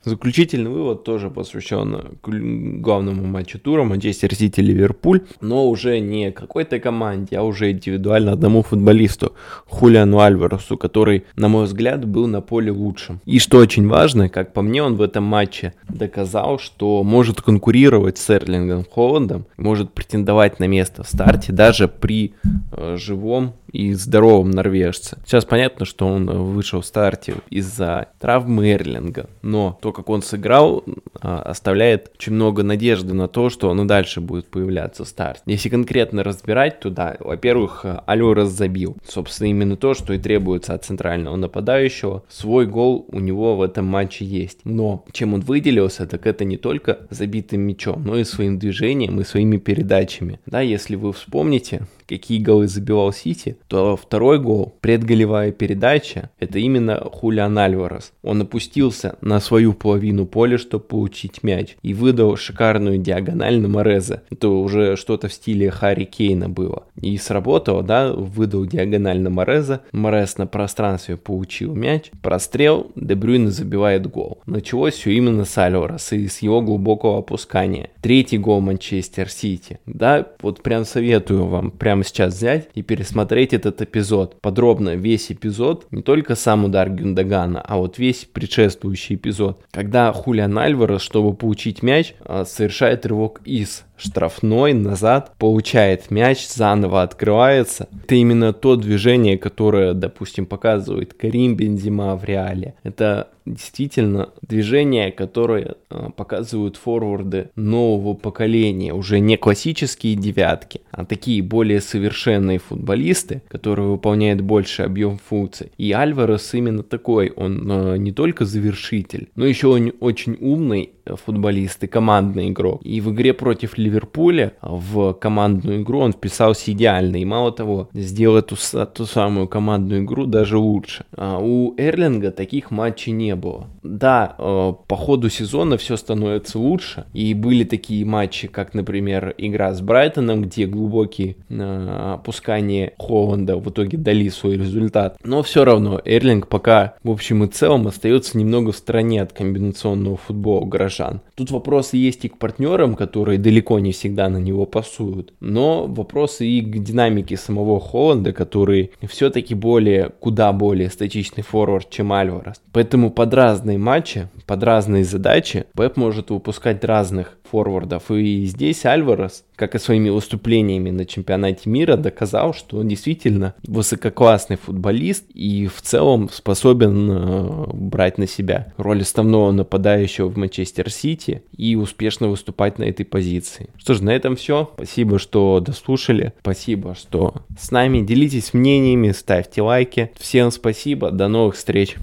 Заключительный 0.04 0.70
вывод 0.70 1.04
тоже 1.04 1.30
посвящен 1.30 2.18
главному 2.22 3.24
матчу 3.24 3.58
тура 3.58 3.84
Манчестер 3.84 4.34
Сити 4.34 4.60
Ливерпуль, 4.60 5.22
но 5.40 5.68
уже 5.68 5.98
не 6.00 6.30
какой-то 6.30 6.78
команде, 6.78 7.38
а 7.38 7.42
уже 7.42 7.70
индивидуально 7.70 8.32
одному 8.32 8.62
футболисту 8.62 9.32
Хулиану 9.66 10.20
Альваресу, 10.20 10.76
который, 10.76 11.24
на 11.36 11.48
мой 11.48 11.64
взгляд, 11.64 12.04
был 12.04 12.26
на 12.26 12.42
поле 12.42 12.70
лучшим. 12.70 13.20
И 13.24 13.38
что 13.38 13.58
очень 13.58 13.88
важно, 13.88 14.28
как 14.28 14.52
по 14.52 14.60
мне, 14.60 14.82
он 14.82 14.96
в 14.96 15.02
этом 15.02 15.24
матче 15.24 15.72
доказал, 15.88 16.58
что 16.58 17.02
может 17.02 17.40
конкурировать 17.40 18.18
с 18.18 18.28
Эрлингом 18.28 18.84
Холландом, 18.84 19.46
может 19.56 19.92
претендовать 19.92 20.60
на 20.60 20.66
место 20.66 21.02
в 21.02 21.08
старте 21.08 21.52
даже 21.52 21.88
при 21.88 22.34
э, 22.72 22.96
живом 22.98 23.54
и 23.74 23.92
здоровом 23.94 24.52
норвежце. 24.52 25.18
Сейчас 25.26 25.44
понятно, 25.44 25.84
что 25.84 26.06
он 26.06 26.26
вышел 26.26 26.80
в 26.80 26.86
старте 26.86 27.34
из-за 27.50 28.06
травмы 28.20 28.72
Эрлинга, 28.72 29.28
но 29.42 29.76
то, 29.82 29.92
как 29.92 30.08
он 30.08 30.22
сыграл, 30.22 30.84
а, 31.20 31.42
оставляет 31.42 32.12
очень 32.16 32.34
много 32.34 32.62
надежды 32.62 33.14
на 33.14 33.26
то, 33.26 33.50
что 33.50 33.68
он 33.68 33.82
и 33.82 33.86
дальше 33.86 34.20
будет 34.20 34.46
появляться 34.46 35.04
в 35.04 35.08
старте. 35.08 35.42
Если 35.46 35.68
конкретно 35.68 36.22
разбирать, 36.22 36.78
то 36.78 36.88
да, 36.88 37.16
во-первых, 37.18 37.84
Альорес 38.06 38.48
забил. 38.48 38.96
Собственно, 39.06 39.48
именно 39.48 39.76
то, 39.76 39.94
что 39.94 40.12
и 40.12 40.18
требуется 40.18 40.74
от 40.74 40.84
центрального 40.84 41.34
нападающего. 41.34 42.22
Свой 42.28 42.66
гол 42.66 43.06
у 43.10 43.18
него 43.18 43.56
в 43.56 43.62
этом 43.62 43.86
матче 43.86 44.24
есть. 44.24 44.60
Но 44.62 45.04
чем 45.10 45.34
он 45.34 45.40
выделился, 45.40 46.06
так 46.06 46.28
это 46.28 46.44
не 46.44 46.58
только 46.58 47.00
забитым 47.10 47.62
мячом, 47.62 48.04
но 48.04 48.16
и 48.18 48.24
своим 48.24 48.58
движением 48.58 49.20
и 49.20 49.24
своими 49.24 49.56
передачами. 49.56 50.38
Да, 50.46 50.60
если 50.60 50.94
вы 50.94 51.12
вспомните, 51.12 51.88
какие 52.08 52.40
голы 52.40 52.68
забивал 52.68 53.12
Сити, 53.12 53.56
то 53.68 53.96
второй 53.96 54.38
гол, 54.38 54.74
предголевая 54.80 55.52
передача, 55.52 56.30
это 56.38 56.58
именно 56.58 56.96
Хулиан 56.96 57.56
Альварес. 57.58 58.12
Он 58.22 58.42
опустился 58.42 59.16
на 59.20 59.40
свою 59.40 59.72
половину 59.72 60.26
поля, 60.26 60.58
чтобы 60.58 60.84
получить 60.84 61.42
мяч, 61.42 61.76
и 61.82 61.94
выдал 61.94 62.36
шикарную 62.36 62.98
диагональ 62.98 63.58
на 63.58 63.68
Морезе. 63.68 64.22
Это 64.30 64.48
уже 64.48 64.96
что-то 64.96 65.28
в 65.28 65.32
стиле 65.32 65.70
Харри 65.70 66.04
Кейна 66.04 66.48
было. 66.48 66.84
И 67.00 67.16
сработало, 67.18 67.82
да, 67.82 68.12
выдал 68.12 68.66
диагональ 68.66 69.20
на 69.20 69.30
Мореза, 69.30 69.82
Морез 69.92 70.38
на 70.38 70.46
пространстве 70.46 71.16
получил 71.16 71.74
мяч, 71.74 72.10
прострел, 72.22 72.90
Дебрюйн 72.94 73.50
забивает 73.50 74.06
гол. 74.06 74.40
Началось 74.46 74.94
все 74.94 75.12
именно 75.12 75.44
с 75.44 75.56
Альвареса 75.58 76.16
и 76.16 76.28
с 76.28 76.38
его 76.38 76.60
глубокого 76.60 77.18
опускания. 77.18 77.90
Третий 78.00 78.38
гол 78.38 78.60
Манчестер 78.60 79.28
Сити. 79.28 79.78
Да, 79.86 80.26
вот 80.40 80.62
прям 80.62 80.84
советую 80.84 81.46
вам, 81.46 81.70
прям 81.70 81.93
прямо 81.94 82.02
сейчас 82.04 82.34
взять 82.34 82.70
и 82.74 82.82
пересмотреть 82.82 83.52
этот 83.52 83.80
эпизод. 83.80 84.40
Подробно 84.40 84.96
весь 84.96 85.30
эпизод, 85.30 85.86
не 85.92 86.02
только 86.02 86.34
сам 86.34 86.64
удар 86.64 86.90
Гюндагана, 86.90 87.60
а 87.60 87.76
вот 87.76 87.98
весь 87.98 88.24
предшествующий 88.24 89.14
эпизод. 89.14 89.62
Когда 89.70 90.12
Хулиан 90.12 90.58
Альварес, 90.58 91.02
чтобы 91.02 91.34
получить 91.34 91.84
мяч, 91.84 92.14
а, 92.24 92.44
совершает 92.44 93.06
рывок 93.06 93.40
из 93.44 93.84
штрафной 93.96 94.72
назад, 94.72 95.32
получает 95.38 96.10
мяч, 96.10 96.46
заново 96.46 97.02
открывается. 97.02 97.88
Это 98.04 98.14
именно 98.14 98.52
то 98.52 98.76
движение, 98.76 99.38
которое, 99.38 99.94
допустим, 99.94 100.46
показывает 100.46 101.14
Карим 101.14 101.56
Бензима 101.56 102.16
в 102.16 102.24
реале. 102.24 102.74
Это 102.82 103.28
действительно 103.46 104.30
движения, 104.42 105.10
которые 105.10 105.74
э, 105.90 106.08
показывают 106.16 106.76
форварды 106.76 107.50
нового 107.56 108.14
поколения, 108.14 108.94
уже 108.94 109.20
не 109.20 109.36
классические 109.36 110.14
девятки, 110.16 110.80
а 110.90 111.04
такие 111.04 111.42
более 111.42 111.80
совершенные 111.80 112.58
футболисты, 112.58 113.42
которые 113.48 113.88
выполняют 113.88 114.40
больше 114.40 114.82
объем 114.82 115.18
функций. 115.18 115.72
И 115.76 115.92
Альварес 115.92 116.54
именно 116.54 116.82
такой, 116.82 117.30
он 117.30 117.70
э, 117.70 117.96
не 117.98 118.12
только 118.12 118.44
завершитель, 118.44 119.28
но 119.34 119.44
еще 119.44 119.68
он 119.68 119.92
очень 120.00 120.36
умный 120.40 120.90
футболист 121.04 121.84
и 121.84 121.86
командный 121.86 122.48
игрок. 122.48 122.80
И 122.82 123.00
в 123.00 123.12
игре 123.12 123.34
против 123.34 123.76
Ливерпуля 123.84 124.52
в 124.62 125.12
командную 125.14 125.82
игру 125.82 126.00
он 126.00 126.12
вписался 126.12 126.72
идеально. 126.72 127.16
И 127.16 127.24
мало 127.24 127.52
того, 127.52 127.88
сделал 127.92 128.36
эту 128.36 128.56
ту 128.94 129.06
самую 129.06 129.48
командную 129.48 130.02
игру 130.02 130.26
даже 130.26 130.58
лучше. 130.58 131.04
А 131.16 131.38
у 131.38 131.74
Эрлинга 131.76 132.30
таких 132.30 132.70
матчей 132.70 133.12
не 133.12 133.36
было. 133.36 133.66
Да, 133.82 134.34
э, 134.38 134.72
по 134.86 134.96
ходу 134.96 135.28
сезона 135.28 135.76
все 135.76 135.96
становится 135.96 136.58
лучше. 136.58 137.04
И 137.12 137.34
были 137.34 137.64
такие 137.64 138.04
матчи, 138.04 138.48
как, 138.48 138.74
например, 138.74 139.34
игра 139.38 139.72
с 139.74 139.80
Брайтоном, 139.80 140.42
где 140.42 140.66
глубокие 140.66 141.36
э, 141.48 142.14
опускания 142.14 142.92
Холланда 142.98 143.56
в 143.56 143.68
итоге 143.70 143.98
дали 143.98 144.28
свой 144.28 144.56
результат. 144.56 145.18
Но 145.22 145.42
все 145.42 145.64
равно 145.64 146.00
Эрлинг 146.04 146.48
пока 146.48 146.94
в 147.02 147.10
общем 147.10 147.44
и 147.44 147.48
целом 147.48 147.86
остается 147.86 148.38
немного 148.38 148.72
в 148.72 148.76
стороне 148.76 149.22
от 149.22 149.32
комбинационного 149.32 150.16
футбола 150.16 150.64
горожан. 150.64 151.20
Тут 151.34 151.50
вопросы 151.50 151.96
есть 151.96 152.24
и 152.24 152.28
к 152.28 152.38
партнерам, 152.38 152.94
которые 152.94 153.38
далеко 153.38 153.73
не 153.78 153.92
всегда 153.92 154.28
на 154.28 154.38
него 154.38 154.66
пасуют, 154.66 155.32
но 155.40 155.86
вопросы 155.86 156.46
и 156.46 156.60
к 156.60 156.82
динамике 156.82 157.36
самого 157.36 157.80
Холланда, 157.80 158.32
который 158.32 158.92
все-таки 159.08 159.54
более, 159.54 160.10
куда 160.20 160.52
более 160.52 160.90
статичный 160.90 161.42
форвард, 161.42 161.90
чем 161.90 162.12
Альварес. 162.12 162.60
Поэтому 162.72 163.10
под 163.10 163.34
разные 163.34 163.78
матчи, 163.78 164.28
под 164.46 164.62
разные 164.62 165.04
задачи 165.04 165.64
Пеп 165.76 165.96
может 165.96 166.30
выпускать 166.30 166.84
разных 166.84 167.38
форвардов. 167.54 168.10
И 168.10 168.46
здесь 168.46 168.84
Альварес, 168.84 169.44
как 169.54 169.76
и 169.76 169.78
своими 169.78 170.08
выступлениями 170.08 170.90
на 170.90 171.06
чемпионате 171.06 171.70
мира, 171.70 171.96
доказал, 171.96 172.52
что 172.52 172.78
он 172.78 172.88
действительно 172.88 173.54
высококлассный 173.62 174.56
футболист 174.56 175.26
и 175.34 175.68
в 175.68 175.80
целом 175.80 176.28
способен 176.32 177.10
э, 177.12 177.66
брать 177.72 178.18
на 178.18 178.26
себя 178.26 178.72
роль 178.76 179.02
основного 179.02 179.52
нападающего 179.52 180.28
в 180.28 180.36
Манчестер 180.36 180.90
Сити 180.90 181.44
и 181.56 181.76
успешно 181.76 182.26
выступать 182.26 182.80
на 182.80 182.84
этой 182.84 183.06
позиции. 183.06 183.68
Что 183.76 183.94
ж, 183.94 184.00
на 184.00 184.10
этом 184.10 184.34
все. 184.34 184.72
Спасибо, 184.74 185.20
что 185.20 185.60
дослушали. 185.60 186.32
Спасибо, 186.40 186.96
что 186.96 187.34
с 187.56 187.70
нами. 187.70 188.00
Делитесь 188.00 188.52
мнениями, 188.52 189.12
ставьте 189.12 189.62
лайки. 189.62 190.10
Всем 190.18 190.50
спасибо. 190.50 191.12
До 191.12 191.28
новых 191.28 191.54
встреч. 191.54 191.94